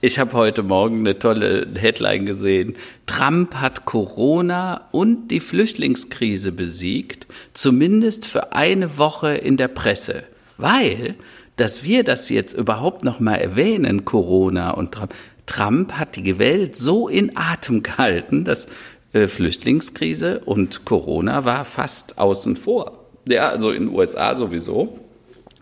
[0.02, 2.76] Ich habe heute Morgen eine tolle Headline gesehen.
[3.06, 10.24] Trump hat Corona und die Flüchtlingskrise besiegt, zumindest für eine Woche in der Presse.
[10.56, 11.16] Weil,
[11.58, 15.14] dass wir das jetzt überhaupt noch mal erwähnen, Corona und Trump,
[15.46, 18.68] Trump hat die Welt so in Atem gehalten, dass
[19.14, 23.06] äh, Flüchtlingskrise und Corona war fast außen vor.
[23.28, 25.00] Ja, also in den USA sowieso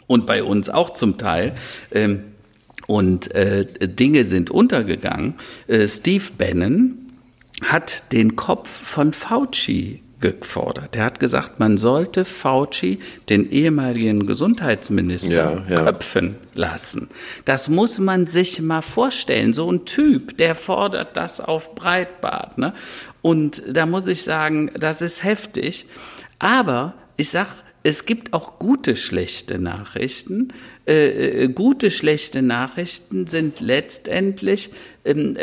[0.07, 1.55] und bei uns auch zum Teil.
[1.91, 2.23] Ähm,
[2.88, 5.36] und äh, Dinge sind untergegangen.
[5.67, 6.97] Äh, Steve Bannon
[7.65, 10.95] hat den Kopf von Fauci gefordert.
[10.95, 15.83] Er hat gesagt, man sollte Fauci, den ehemaligen Gesundheitsminister, ja, ja.
[15.83, 17.10] köpfen lassen.
[17.45, 19.53] Das muss man sich mal vorstellen.
[19.53, 22.57] So ein Typ, der fordert das auf Breitbart.
[22.57, 22.73] Ne?
[23.21, 25.86] Und da muss ich sagen, das ist heftig.
[26.39, 27.47] Aber ich sag,
[27.84, 30.49] es gibt auch gute, schlechte Nachrichten.
[30.86, 34.71] Äh, äh, gute, schlechte Nachrichten sind letztendlich,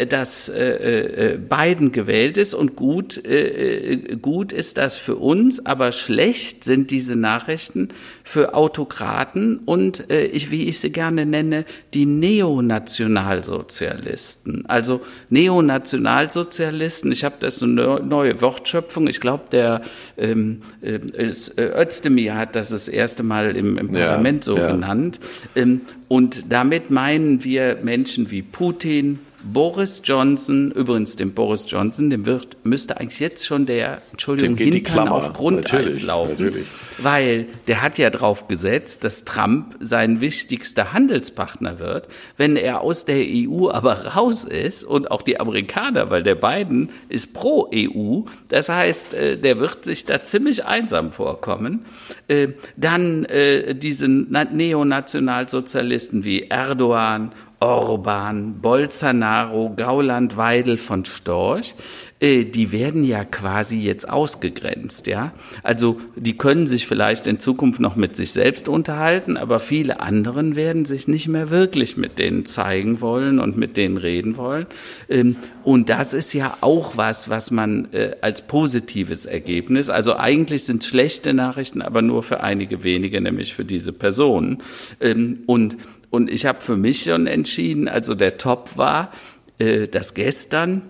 [0.09, 5.64] dass äh, äh, Biden gewählt ist und gut, äh, äh, gut ist das für uns,
[5.64, 7.88] aber schlecht sind diese Nachrichten
[8.22, 14.64] für Autokraten und ich, wie ich sie gerne nenne, die Neonationalsozialisten.
[14.66, 19.83] Also Neonationalsozialisten, ich habe das so eine neue Wortschöpfung, ich glaube, der
[20.16, 24.72] ähm, Özdemir hat das das erste Mal im, im Parlament ja, so ja.
[24.72, 25.20] genannt.
[25.55, 32.24] Ähm, und damit meinen wir Menschen wie Putin, Boris Johnson, übrigens dem Boris Johnson, dem
[32.24, 36.33] wird, müsste eigentlich jetzt schon der, Entschuldigung, Hintern auf Grundeis natürlich, laufen.
[36.33, 36.66] Natürlich.
[36.98, 42.09] Weil der hat ja drauf gesetzt, dass Trump sein wichtigster Handelspartner wird.
[42.37, 46.88] Wenn er aus der EU aber raus ist und auch die Amerikaner, weil der Biden
[47.09, 51.85] ist pro EU, das heißt, äh, der wird sich da ziemlich einsam vorkommen.
[52.28, 61.74] Äh, dann äh, diese Neonationalsozialisten wie Erdogan Orban, Bolsonaro, Gauland, Weidel von Storch,
[62.20, 65.32] äh, die werden ja quasi jetzt ausgegrenzt, ja.
[65.62, 70.56] Also die können sich vielleicht in Zukunft noch mit sich selbst unterhalten, aber viele anderen
[70.56, 74.66] werden sich nicht mehr wirklich mit denen zeigen wollen und mit denen reden wollen.
[75.08, 80.64] Ähm, und das ist ja auch was, was man äh, als positives Ergebnis, also eigentlich
[80.64, 84.62] sind schlechte Nachrichten, aber nur für einige wenige, nämlich für diese Personen.
[85.00, 85.76] Ähm, und
[86.14, 89.11] und ich habe für mich schon entschieden, also der Top war,
[89.59, 90.83] äh, dass gestern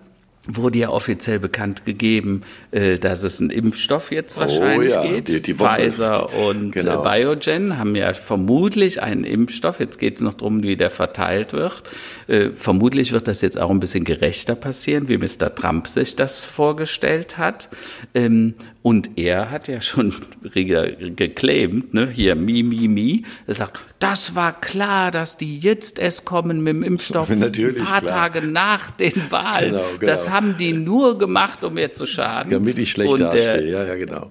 [0.46, 5.02] wurde ja offiziell bekannt gegeben, äh, dass es einen Impfstoff jetzt wahrscheinlich oh, ja.
[5.02, 5.28] geht.
[5.28, 7.02] Die, die Pfizer und genau.
[7.02, 9.80] Biogen haben ja vermutlich einen Impfstoff.
[9.80, 11.82] Jetzt geht es noch darum, wie der verteilt wird.
[12.26, 15.54] Äh, vermutlich wird das jetzt auch ein bisschen gerechter passieren, wie Mr.
[15.54, 17.68] Trump sich das vorgestellt hat.
[18.14, 18.54] Ähm,
[18.84, 20.14] und er hat ja schon
[20.52, 23.24] geclaimt, ne, hier, mi, mi, mi.
[23.46, 27.30] Er sagt, das war klar, dass die jetzt erst kommen mit dem Impfstoff.
[27.30, 28.30] Natürlich, ein paar klar.
[28.30, 29.70] Tage nach den Wahlen.
[29.70, 30.06] Genau, genau.
[30.12, 32.50] Das haben die nur gemacht, um mir zu schaden.
[32.50, 34.30] Damit ich schlecht Und dastehe, ja, ja, genau.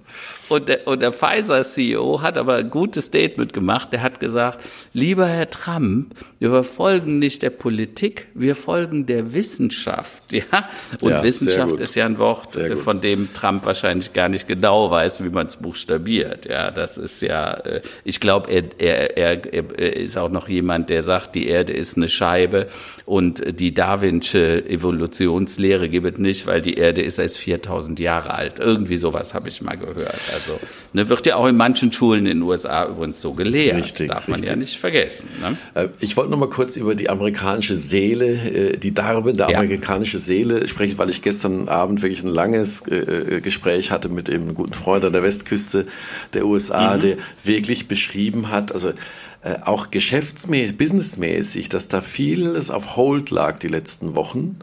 [0.49, 3.93] und der, und der Pfizer-CEO hat aber ein gutes Statement gemacht.
[3.93, 4.59] Der hat gesagt,
[4.91, 10.23] lieber Herr Trump, wir folgen nicht der Politik, wir folgen der Wissenschaft.
[10.33, 10.67] Ja?
[11.01, 15.23] Und Ja, Wissenschaft ist ja ein Wort, von dem Trump wahrscheinlich gar nicht genau weiß,
[15.23, 16.45] wie man es buchstabiert.
[16.47, 20.89] Ja, das ist ja, äh, ich glaube, er, er, er, er ist auch noch jemand,
[20.89, 22.67] der sagt, die Erde ist eine Scheibe
[23.05, 28.59] und die Darwinsche Evolutionslehre gibt es nicht, weil die Erde ist erst 4000 Jahre alt.
[28.59, 30.19] Irgendwie sowas habe ich mal gehört.
[30.33, 30.59] Also
[30.91, 33.77] ne, wird ja auch in manchen Schulen in den USA übrigens so gelehrt.
[33.77, 34.57] Richtig, Darf man ja richtig.
[34.59, 35.29] nicht vergessen.
[35.41, 35.57] Ne?
[35.73, 38.25] Äh, Ich wollte noch mal kurz über die amerikanische Seele,
[38.73, 39.59] äh, die Darbe der Ja.
[39.59, 44.53] amerikanische Seele sprechen, weil ich gestern Abend wirklich ein langes äh, Gespräch hatte mit dem
[44.53, 45.85] guten Freund an der Westküste
[46.33, 52.95] der USA, der wirklich beschrieben hat, also äh, auch geschäftsmäßig, businessmäßig, dass da vieles auf
[52.95, 54.57] Hold lag die letzten Wochen.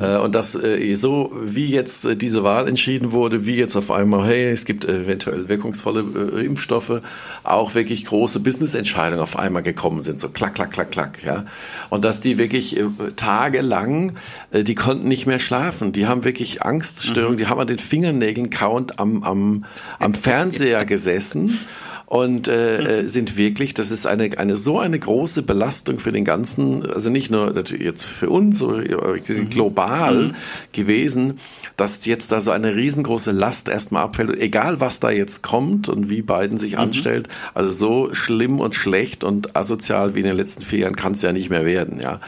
[0.00, 3.90] Äh, Und dass äh, so wie jetzt äh, diese Wahl entschieden wurde, wie jetzt auf
[3.90, 6.04] einmal, hey, es gibt eventuell wirkungsvolle
[6.36, 7.00] äh, Impfstoffe,
[7.42, 11.44] auch wirklich große Business-Entscheidungen auf einmal gekommen sind, so klack, klack, klack, klack, ja.
[11.90, 12.84] Und dass die wirklich äh,
[13.16, 14.14] tagelang,
[14.50, 18.50] äh, die konnten nicht mehr schlafen, die haben wirklich Angststörungen, die haben an den Fingernägeln
[18.50, 19.64] kauend am, am,
[19.98, 21.58] am Fernseher gesessen
[22.06, 26.24] und äh, äh, sind wirklich, das ist eine, eine so eine große Belastung für den
[26.24, 30.32] ganzen, also nicht nur natürlich jetzt für uns, aber global
[30.72, 31.38] gewesen,
[31.76, 34.40] dass jetzt da so eine riesengroße Last erstmal abfällt.
[34.40, 39.24] Egal was da jetzt kommt und wie Biden sich anstellt, also so schlimm und schlecht
[39.24, 42.20] und asozial wie in den letzten vier Jahren kann es ja nicht mehr werden, ja.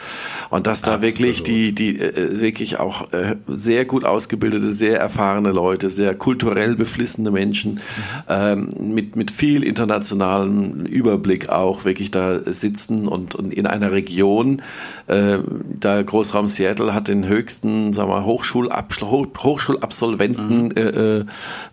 [0.51, 5.53] Und dass da wirklich die, die äh, wirklich auch äh, sehr gut ausgebildete, sehr erfahrene
[5.53, 7.81] Leute, sehr kulturell beflissene Menschen
[8.29, 14.63] ähm, mit, mit viel internationalem Überblick auch wirklich da sitzen und, und in einer Region,
[15.07, 15.39] äh,
[15.79, 20.81] da Großraum Seattle hat den höchsten, sagen wir, Hochschulabschluss, Hoch- Hochschulabsolventen äh,
[21.19, 21.25] äh,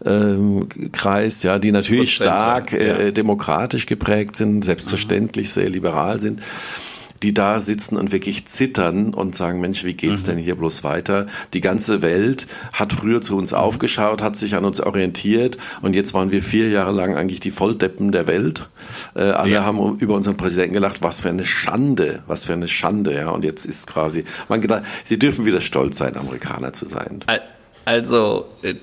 [0.05, 6.41] ähm, Kreis, ja, die natürlich stark äh, demokratisch geprägt sind, selbstverständlich sehr liberal sind
[7.23, 11.25] die da sitzen und wirklich zittern und sagen, Mensch, wie geht's denn hier bloß weiter?
[11.53, 16.13] Die ganze Welt hat früher zu uns aufgeschaut, hat sich an uns orientiert und jetzt
[16.13, 18.69] waren wir vier Jahre lang eigentlich die Volldeppen der Welt.
[19.15, 19.63] Äh, alle Ja.
[19.63, 23.29] haben über unseren Präsidenten gelacht, was für eine Schande, was für eine Schande, ja.
[23.29, 27.21] Und jetzt ist quasi, man gedacht, sie dürfen wieder stolz sein, Amerikaner zu sein.
[27.27, 27.41] Al-
[27.85, 28.75] Also, äh,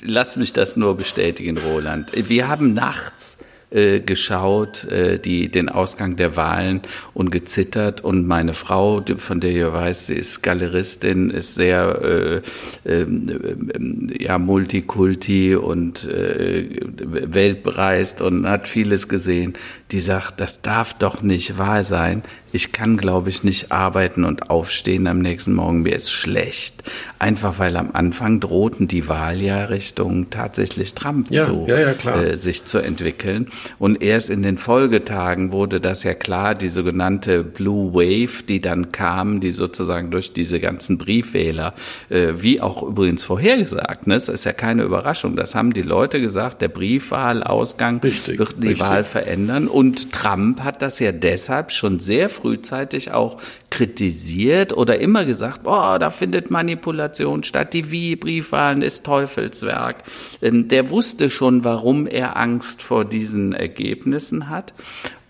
[0.00, 2.12] lass mich das nur bestätigen, Roland.
[2.14, 3.37] Wir haben nachts
[3.70, 6.80] äh, geschaut, äh, die, den Ausgang der Wahlen
[7.12, 8.00] und gezittert.
[8.02, 14.10] Und meine Frau, von der ihr weiß, sie ist Galeristin, ist sehr äh, ähm, ähm,
[14.18, 19.52] ja, Multikulti und äh, weltbereist und hat vieles gesehen.
[19.90, 22.22] Die sagt, das darf doch nicht wahr sein.
[22.52, 25.82] Ich kann, glaube ich, nicht arbeiten und aufstehen am nächsten Morgen.
[25.82, 26.82] Mir ist schlecht.
[27.18, 32.22] Einfach weil am Anfang drohten die Wahljahre Richtung tatsächlich Trump Ja, zu, ja, ja.
[32.22, 33.46] Äh, sich zu entwickeln.
[33.78, 38.92] Und erst in den Folgetagen wurde das ja klar, die sogenannte Blue Wave, die dann
[38.92, 41.74] kam, die sozusagen durch diese ganzen Briefwähler,
[42.08, 44.14] äh, wie auch übrigens vorhergesagt, ne?
[44.14, 48.68] es ist ja keine Überraschung, das haben die Leute gesagt, der Briefwahlausgang Richtig, wird die
[48.68, 48.86] richtig.
[48.88, 49.68] Wahl verändern.
[49.68, 55.96] Und Trump hat das ja deshalb schon sehr frühzeitig auch kritisiert oder immer gesagt, oh,
[55.98, 60.04] da findet Manipulation statt, die wie Briefwahlen ist Teufelswerk.
[60.42, 64.72] Ähm, Der wusste schon, warum er Angst vor diesen Ergebnissen hat.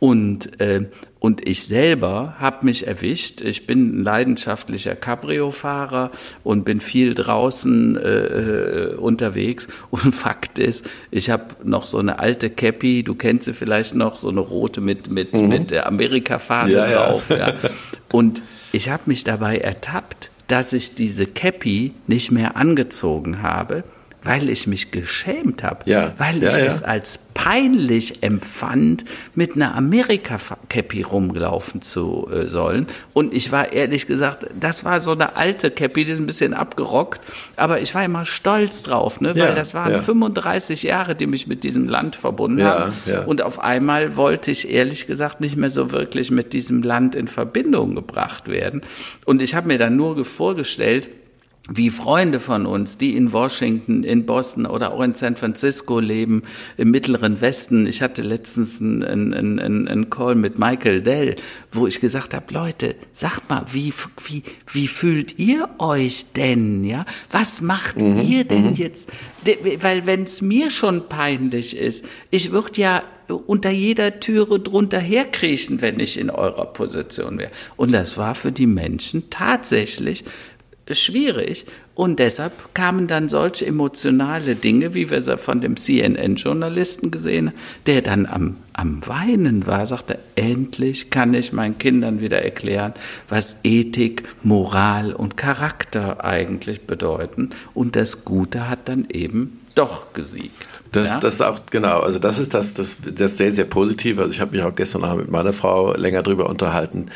[0.00, 0.86] Und, äh,
[1.20, 3.40] und ich selber habe mich erwischt.
[3.40, 6.12] Ich bin ein leidenschaftlicher Cabrio-Fahrer
[6.44, 9.66] und bin viel draußen äh, äh, unterwegs.
[9.90, 14.18] Und Fakt ist, ich habe noch so eine alte Cappy, du kennst sie vielleicht noch,
[14.18, 17.06] so eine rote mit, mit, mit der Amerika-Fahne Ja, ja.
[17.08, 17.30] drauf.
[17.30, 17.52] Ja.
[18.12, 18.42] Und
[18.72, 23.82] ich habe mich dabei ertappt, dass ich diese Cappy nicht mehr angezogen habe,
[24.22, 26.64] weil ich mich geschämt habe, Ja, weil ja, ich ja.
[26.64, 29.04] es als peinlich empfand,
[29.34, 32.88] mit einer Amerika-Cappy rumlaufen zu äh, sollen.
[33.12, 36.52] Und ich war ehrlich gesagt, das war so eine alte Cappy, die ist ein bisschen
[36.52, 37.20] abgerockt,
[37.54, 39.36] aber ich war immer stolz drauf, ne?
[39.36, 39.98] weil das waren ja.
[40.00, 42.92] 35 Jahre, die mich mit diesem Land verbunden haben.
[43.06, 43.22] ja.
[43.22, 47.28] Und auf einmal wollte ich ehrlich gesagt nicht mehr so wirklich mit diesem Land in
[47.28, 48.82] Verbindung gebracht werden.
[49.24, 51.08] Und ich habe mir dann nur vorgestellt,
[51.70, 56.42] wie Freunde von uns, die in Washington, in Boston oder auch in San Francisco leben,
[56.78, 57.86] im mittleren Westen.
[57.86, 61.36] Ich hatte letztens einen, einen, einen, einen Call mit Michael Dell,
[61.70, 63.92] wo ich gesagt habe, Leute, sagt mal, wie,
[64.24, 64.42] wie,
[64.72, 66.84] wie fühlt ihr euch denn?
[66.84, 68.74] Ja, was macht mhm, ihr denn mhm.
[68.74, 69.12] jetzt?
[69.80, 73.02] Weil wenn es mir schon peinlich ist, ich würde ja
[73.46, 77.50] unter jeder Türe drunter herkriechen, wenn ich in eurer Position wäre.
[77.76, 80.24] Und das war für die Menschen tatsächlich
[80.94, 81.66] schwierig.
[81.94, 87.56] Und deshalb kamen dann solche emotionale Dinge, wie wir es von dem CNN-Journalisten gesehen haben,
[87.86, 92.94] der dann am, am Weinen war, sagte, endlich kann ich meinen Kindern wieder erklären,
[93.28, 97.50] was Ethik, Moral und Charakter eigentlich bedeuten.
[97.74, 100.77] Und das Gute hat dann eben doch gesiegt.
[100.92, 101.20] Das, ja?
[101.20, 104.18] das ist auch, genau, also das ist das, das, das sehr, sehr positiv.
[104.18, 107.06] Also ich habe mich auch gestern Abend mit meiner Frau länger drüber unterhalten,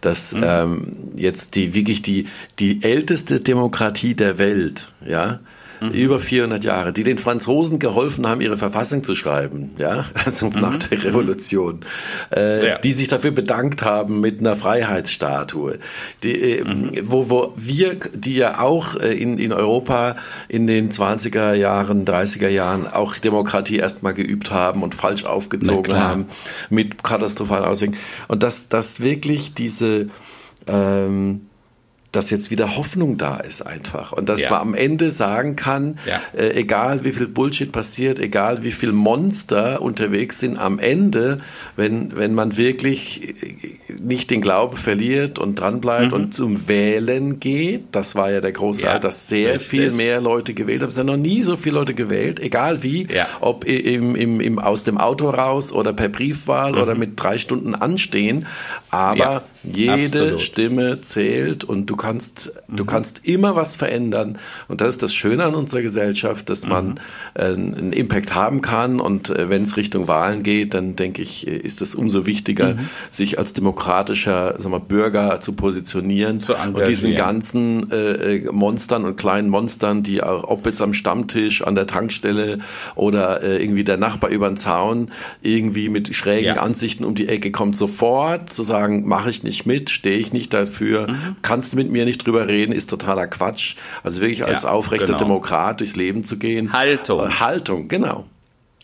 [0.00, 0.42] dass mhm.
[0.44, 2.28] ähm, jetzt die wirklich die,
[2.58, 5.40] die älteste Demokratie der Welt, ja,
[5.82, 5.90] mhm.
[5.90, 10.60] über 400 Jahre, die den Franzosen geholfen haben, ihre Verfassung zu schreiben, ja, also mhm.
[10.60, 11.80] nach der Revolution,
[12.34, 12.78] äh, ja.
[12.78, 15.78] die sich dafür bedankt haben mit einer Freiheitsstatue,
[16.22, 16.92] die, äh, mhm.
[17.04, 20.16] wo, wo wir, die ja auch äh, in, in Europa
[20.48, 26.26] in den 20er Jahren, 30er Jahren auch Demokratie erstmal geübt haben und falsch aufgezogen haben
[26.70, 30.06] mit katastrophalen Auswirkungen und dass, dass wirklich diese
[30.66, 31.42] ähm,
[32.12, 34.50] dass jetzt wieder Hoffnung da ist einfach und dass ja.
[34.50, 36.20] man am Ende sagen kann, ja.
[36.38, 41.40] äh, egal wie viel Bullshit passiert, egal wie viel Monster unterwegs sind, am Ende,
[41.74, 43.34] wenn wenn man wirklich
[43.98, 46.12] nicht den Glauben verliert und dranbleibt mhm.
[46.12, 49.68] und zum Wählen geht, das war ja der große, ja, dass sehr richtig.
[49.68, 50.90] viel mehr Leute gewählt haben.
[50.90, 53.08] Es sind noch nie so viele Leute gewählt, egal wie,
[53.40, 56.78] ob im, im, im aus dem Auto raus oder per Briefwahl mhm.
[56.78, 58.46] oder mit drei Stunden anstehen,
[58.90, 60.40] aber jede Absolut.
[60.40, 62.76] Stimme zählt und du kannst, mhm.
[62.76, 64.38] du kannst immer was verändern.
[64.68, 66.94] Und das ist das Schöne an unserer Gesellschaft, dass man mhm.
[67.34, 69.00] äh, einen Impact haben kann.
[69.00, 72.74] Und äh, wenn es Richtung Wahlen geht, dann denke ich, äh, ist es umso wichtiger,
[72.74, 72.88] mhm.
[73.10, 79.04] sich als demokratischer sag mal, Bürger zu positionieren zu und diesen ganzen äh, äh, Monstern
[79.04, 82.58] und kleinen Monstern, die auch, ob jetzt am Stammtisch, an der Tankstelle
[82.94, 85.10] oder äh, irgendwie der Nachbar über den Zaun
[85.40, 86.62] irgendwie mit schrägen ja.
[86.62, 90.32] Ansichten um die Ecke kommt, sofort zu sagen, mache ich nicht nicht mit, stehe ich
[90.32, 91.36] nicht dafür, mhm.
[91.42, 93.76] kannst du mit mir nicht drüber reden, ist totaler Quatsch.
[94.02, 95.18] Also wirklich als ja, aufrechter genau.
[95.18, 96.72] Demokrat durchs Leben zu gehen.
[96.72, 97.20] Haltung.
[97.20, 98.26] Äh, Haltung, genau.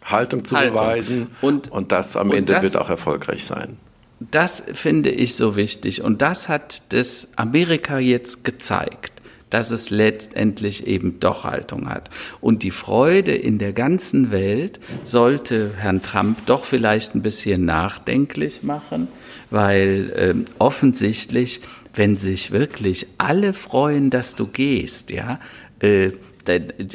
[0.05, 0.75] Haltung zu Haltung.
[0.75, 3.79] beweisen und, und das am und Ende das, wird auch erfolgreich sein.
[4.21, 9.13] Das finde ich so wichtig und das hat das Amerika jetzt gezeigt
[9.51, 12.11] dass es letztendlich eben doch Haltung hat.
[12.41, 18.63] Und die Freude in der ganzen Welt sollte Herrn Trump doch vielleicht ein bisschen nachdenklich
[18.63, 19.09] machen,
[19.51, 21.61] weil äh, offensichtlich,
[21.95, 25.41] wenn sich wirklich alle freuen, dass du gehst, ja,
[25.81, 26.13] äh,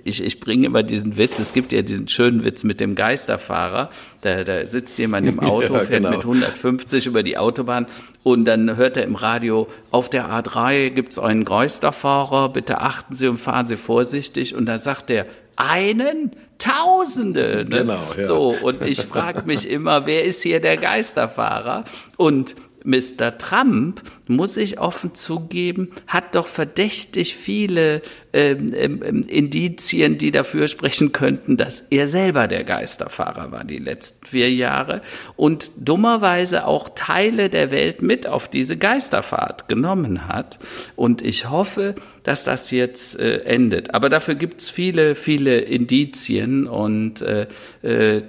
[0.04, 3.89] ich, ich bringe immer diesen Witz, es gibt ja diesen schönen Witz mit dem Geisterfahrer,
[4.22, 6.12] da, da sitzt jemand im Auto, ja, fährt genau.
[6.12, 7.88] mit 150 über die Autobahn
[8.24, 13.28] und dann hört er im Radio, auf der A3 gibt's einen Geisterfahrer, bitte achten Sie
[13.28, 15.26] und fahren Sie vorsichtig und dann sagt er,
[15.56, 16.32] einen?
[16.60, 17.66] Tausende.
[17.68, 17.80] Ne?
[17.80, 18.24] Genau, ja.
[18.24, 21.84] So, und ich frage mich immer, wer ist hier der Geisterfahrer?
[22.16, 23.38] Und Mr.
[23.38, 28.01] Trump, muss ich offen zugeben, hat doch verdächtig viele
[28.34, 34.26] ähm, ähm, Indizien, die dafür sprechen könnten, dass er selber der Geisterfahrer war die letzten
[34.26, 35.01] vier Jahre
[35.36, 40.59] und dummerweise auch Teile der Welt mit auf diese Geisterfahrt genommen hat.
[40.95, 43.93] Und ich hoffe, dass das jetzt äh, endet.
[43.93, 47.47] Aber dafür gibt's viele, viele Indizien und äh,
[47.84, 48.21] äh,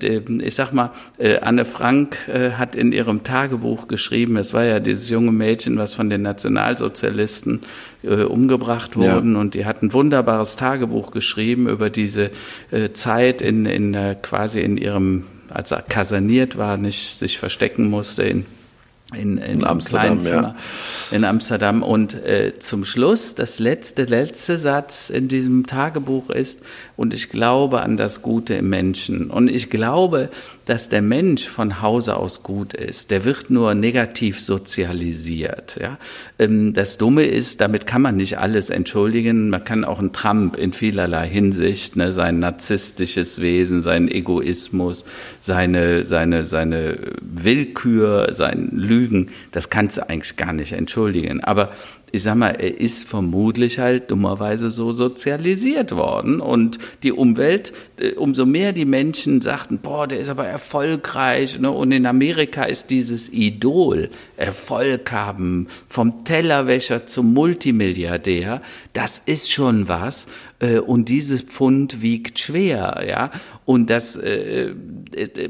[0.42, 4.80] ich sag mal, äh, Anne Frank äh, hat in ihrem Tagebuch geschrieben, es war ja
[4.80, 7.60] dieses junge Mädchen, was von den Nationalsozialisten
[8.02, 9.40] äh, umgebracht wurden ja.
[9.40, 12.30] und die hat ein wunderbares Tagebuch geschrieben über diese
[12.70, 17.90] äh, Zeit in, in äh, quasi in ihrem, als er kaserniert war, nicht sich verstecken
[17.90, 18.46] musste in
[19.12, 20.54] in, in, in Amsterdam, ja.
[21.10, 21.82] in Amsterdam.
[21.82, 26.62] Und äh, zum Schluss, das letzte, letzte Satz in diesem Tagebuch ist,
[26.96, 29.30] und ich glaube an das Gute im Menschen.
[29.30, 30.30] Und ich glaube,
[30.64, 33.10] dass der Mensch von Hause aus gut ist.
[33.10, 35.76] Der wird nur negativ sozialisiert.
[35.80, 35.98] Ja?
[36.38, 39.50] Ähm, das Dumme ist, damit kann man nicht alles entschuldigen.
[39.50, 45.04] Man kann auch einen Trump in vielerlei Hinsicht, ne, sein narzisstisches Wesen, seinen Egoismus,
[45.40, 51.42] seine, seine, seine Willkür, sein Lügen, Rügen, das kannst du eigentlich gar nicht entschuldigen.
[51.42, 51.70] Aber
[52.14, 58.12] ich sag mal, er ist vermutlich halt dummerweise so sozialisiert worden und die Umwelt, äh,
[58.12, 61.72] umso mehr die Menschen sagten, boah, der ist aber erfolgreich, ne?
[61.72, 69.88] und in Amerika ist dieses Idol, Erfolg haben, vom Tellerwäscher zum Multimilliardär, das ist schon
[69.88, 70.28] was
[70.60, 73.32] äh, und dieses Pfund wiegt schwer, ja,
[73.64, 74.72] und das äh,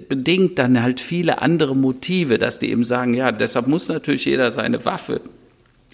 [0.09, 4.51] bedingt dann halt viele andere Motive, dass die eben sagen, ja, deshalb muss natürlich jeder
[4.51, 5.21] seine Waffe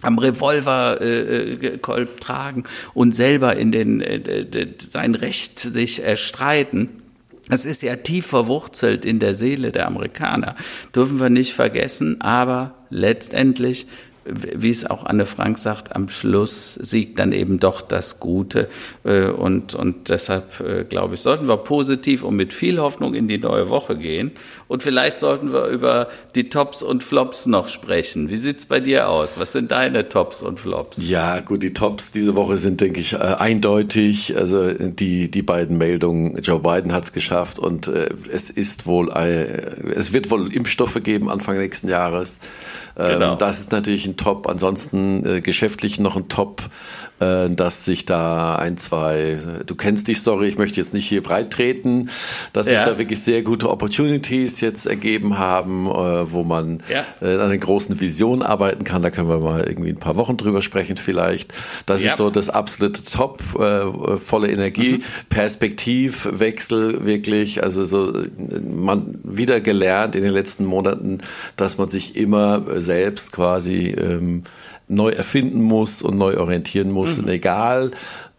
[0.03, 2.65] am Revolverkolb äh, tragen
[2.95, 6.89] und selber in den äh, sein Recht sich erstreiten.
[7.49, 10.55] Das ist ja tief verwurzelt in der Seele der Amerikaner.
[10.95, 13.87] Dürfen wir nicht vergessen, aber letztendlich
[14.33, 18.69] wie es auch Anne Frank sagt, am Schluss siegt dann eben doch das Gute.
[19.05, 23.29] Äh, und, und deshalb, äh, glaube ich, sollten wir positiv und mit viel Hoffnung in
[23.29, 24.33] die neue Woche gehen.
[24.69, 28.31] Und vielleicht sollten wir über die Tops und Flops noch sprechen.
[28.31, 29.39] Wie sieht's bei dir aus?
[29.39, 31.09] Was sind deine Tops und Flops?
[31.09, 34.37] Ja, gut, die Tops diese Woche sind, denke ich, äh, eindeutig.
[34.37, 39.11] Also die, die beiden Meldungen, Joe Biden hat's geschafft und es ist wohl,
[39.95, 42.41] es wird wohl Impfstoffe geben Anfang nächsten Jahres.
[42.97, 43.35] Ähm, genau.
[43.37, 46.69] Das ist natürlich ein Top, ansonsten äh, geschäftlich noch ein Top,
[47.21, 51.53] dass sich da ein, zwei, du kennst die Story, ich möchte jetzt nicht hier breit
[51.53, 52.11] treten,
[52.53, 52.79] dass ja.
[52.79, 57.05] sich da wirklich sehr gute Opportunities jetzt ergeben haben, äh, wo man ja.
[57.21, 59.03] äh, an einer großen Vision arbeiten kann.
[59.03, 61.53] Da können wir mal irgendwie ein paar Wochen drüber sprechen vielleicht.
[61.87, 62.11] Das ja.
[62.11, 65.03] ist so das absolute Top, äh, volle Energie, mhm.
[65.29, 68.13] Perspektivwechsel wirklich, also so
[68.65, 71.19] man wieder gelernt in den letzten Monaten,
[71.57, 74.45] dass man sich immer selbst quasi ähm,
[74.91, 77.17] neu erfinden muss und neu orientieren muss.
[77.17, 77.25] Mhm.
[77.25, 77.91] Und egal,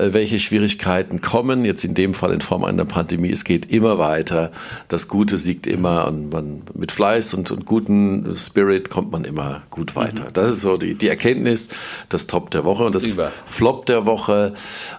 [0.10, 4.52] welche Schwierigkeiten kommen, jetzt in dem Fall in Form einer Pandemie, es geht immer weiter.
[4.88, 9.64] Das Gute siegt immer und man mit Fleiß und, und guten Spirit kommt man immer
[9.70, 10.24] gut weiter.
[10.24, 10.34] Mhm.
[10.34, 11.70] Das ist so die, die Erkenntnis,
[12.10, 13.32] das Top der Woche und das Über.
[13.46, 14.54] Flop der Woche.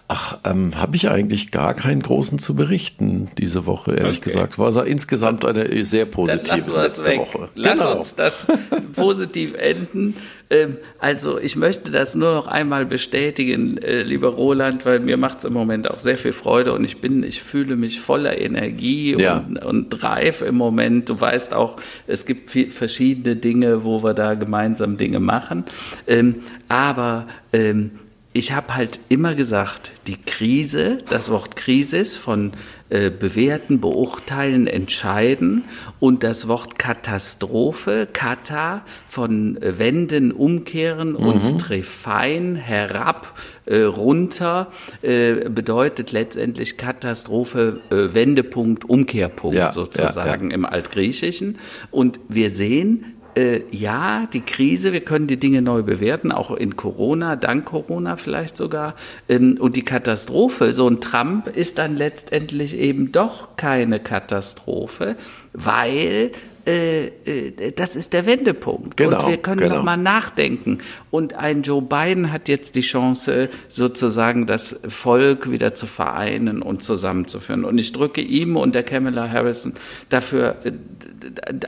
[0.09, 4.31] Ach, ähm, habe ich eigentlich gar keinen großen zu berichten diese Woche, ehrlich okay.
[4.31, 4.59] gesagt.
[4.59, 7.19] War also insgesamt eine sehr positive letzte weg.
[7.21, 7.49] Woche.
[7.55, 7.97] Lass genau.
[7.97, 8.47] uns das
[8.95, 10.17] positiv enden.
[10.53, 15.39] Ähm, also ich möchte das nur noch einmal bestätigen, äh, lieber Roland, weil mir macht
[15.39, 19.17] es im Moment auch sehr viel Freude und ich bin, ich fühle mich voller Energie
[19.19, 19.39] ja.
[19.39, 21.09] und, und Drive im Moment.
[21.09, 21.77] Du weißt auch,
[22.07, 25.65] es gibt viel, verschiedene Dinge, wo wir da gemeinsam Dinge machen.
[26.07, 27.93] Ähm, aber ähm,
[28.33, 32.53] ich habe halt immer gesagt, die Krise, das Wort Krise von
[32.89, 35.65] äh, bewerten, beurteilen, entscheiden
[36.01, 41.17] und das Wort Katastrophe, Kata, von äh, wenden, umkehren mhm.
[41.17, 44.73] und strefein, herab, äh, runter,
[45.03, 50.55] äh, bedeutet letztendlich Katastrophe, äh, Wendepunkt, Umkehrpunkt ja, sozusagen ja, ja.
[50.55, 51.59] im Altgriechischen.
[51.91, 56.77] Und wir sehen, äh, ja, die Krise, wir können die Dinge neu bewerten, auch in
[56.77, 58.95] Corona, dank Corona vielleicht sogar.
[59.29, 65.17] Ähm, und die Katastrophe, so ein Trump ist dann letztendlich eben doch keine Katastrophe,
[65.53, 66.33] weil
[66.67, 68.97] äh, äh, das ist der Wendepunkt.
[68.97, 69.77] Genau, und wir können genau.
[69.77, 70.79] noch mal nachdenken.
[71.11, 76.83] Und ein Joe Biden hat jetzt die Chance, sozusagen das Volk wieder zu vereinen und
[76.83, 77.65] zusammenzuführen.
[77.65, 79.75] Und ich drücke ihm und der Kamala Harrison
[80.09, 80.73] dafür äh,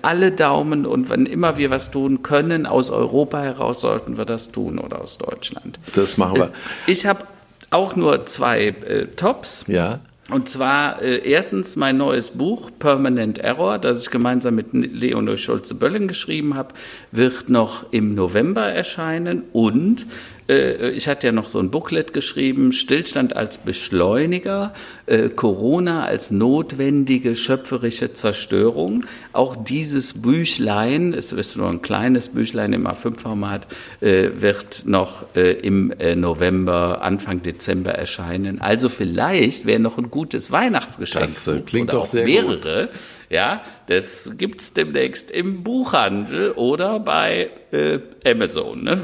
[0.03, 0.87] alle Daumen.
[0.87, 5.01] Und wenn immer wir was tun können, aus Europa heraus sollten wir das tun oder
[5.01, 5.79] aus Deutschland.
[5.95, 6.53] Das machen wir.
[6.87, 7.25] Ich habe
[7.71, 9.65] auch nur zwei äh, Tops.
[9.67, 10.01] Ja.
[10.31, 16.09] Und zwar äh, erstens mein neues Buch Permanent Error, das ich gemeinsam mit Leonor Schulze-Böllen
[16.09, 16.73] geschrieben habe,
[17.13, 19.43] wird noch im November erscheinen.
[19.53, 20.07] Und
[20.49, 24.75] äh, ich hatte ja noch so ein Booklet geschrieben, Stillstand als Beschleuniger,
[25.07, 29.05] äh, Corona als notwendige schöpferische Zerstörung.
[29.33, 33.67] Auch dieses Büchlein, es ist nur ein kleines Büchlein im A5-Format,
[34.01, 38.61] äh, wird noch im November, Anfang Dezember erscheinen.
[38.61, 41.25] Also vielleicht wäre noch ein gutes Weihnachtsgeschenk.
[41.25, 42.89] Das klingt doch sehr mehrere.
[42.89, 43.01] gut.
[43.31, 48.85] Ja, das gibt's demnächst im Buchhandel oder bei äh, Amazon.
[48.85, 49.03] Ne?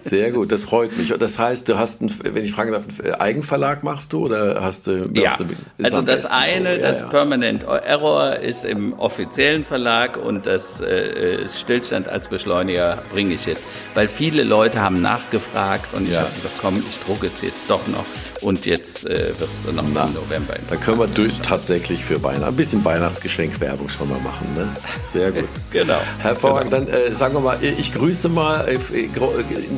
[0.00, 1.12] Sehr gut, das freut mich.
[1.18, 4.86] Das heißt, du hast, einen, wenn ich fragen darf, einen Eigenverlag machst du oder hast
[4.86, 5.10] du?
[5.14, 5.46] Ja, du,
[5.82, 6.82] also das eine, so?
[6.82, 7.06] das ja.
[7.06, 13.62] Permanent Error ist im offiziellen Verlag und das äh, Stillstand als Beschleuniger bringe ich jetzt,
[13.94, 16.20] weil viele Leute haben nachgefragt und ich ja.
[16.20, 18.04] habe gesagt, komm, ich drucke es jetzt doch noch
[18.42, 20.54] und jetzt äh, wird es noch Na, im November.
[20.68, 24.46] Da können wir durch, tatsächlich für Weihnachten ein bisschen Weihnachtsgeschenkwerbung schon mal machen.
[24.54, 24.68] Ne?
[25.02, 25.48] Sehr gut.
[25.70, 25.98] genau.
[26.18, 26.72] Hervorragend.
[26.72, 26.84] Genau.
[26.84, 28.68] Dann äh, sagen wir mal, ich grüße mal.
[28.68, 28.78] Äh,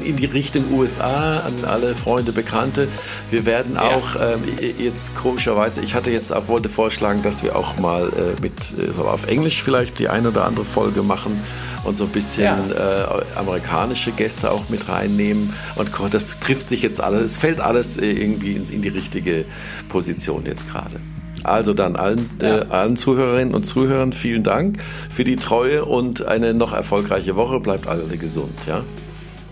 [0.04, 2.88] in, die Richtung USA an alle Freunde, Bekannte.
[3.30, 3.82] Wir werden ja.
[3.82, 4.42] auch ähm,
[4.78, 9.00] jetzt komischerweise, ich hatte jetzt auch wollte vorschlagen, dass wir auch mal äh, mit äh,
[9.00, 11.40] auf Englisch vielleicht die eine oder andere Folge machen
[11.84, 13.04] und so ein bisschen ja.
[13.04, 15.52] äh, amerikanische Gäste auch mit reinnehmen.
[15.76, 19.44] Und das trifft sich jetzt alles, es fällt alles äh, irgendwie in, in die richtige
[19.88, 21.00] Position jetzt gerade.
[21.46, 22.58] Also dann allen, ja.
[22.58, 27.60] äh, allen Zuhörerinnen und Zuhörern vielen Dank für die Treue und eine noch erfolgreiche Woche.
[27.60, 28.82] Bleibt alle gesund, ja?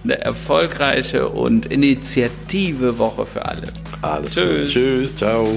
[0.04, 3.68] Eine erfolgreiche und initiative Woche für alle.
[4.02, 4.60] Alles Tschüss.
[4.60, 4.68] Gut.
[4.68, 5.48] Tschüss, ciao.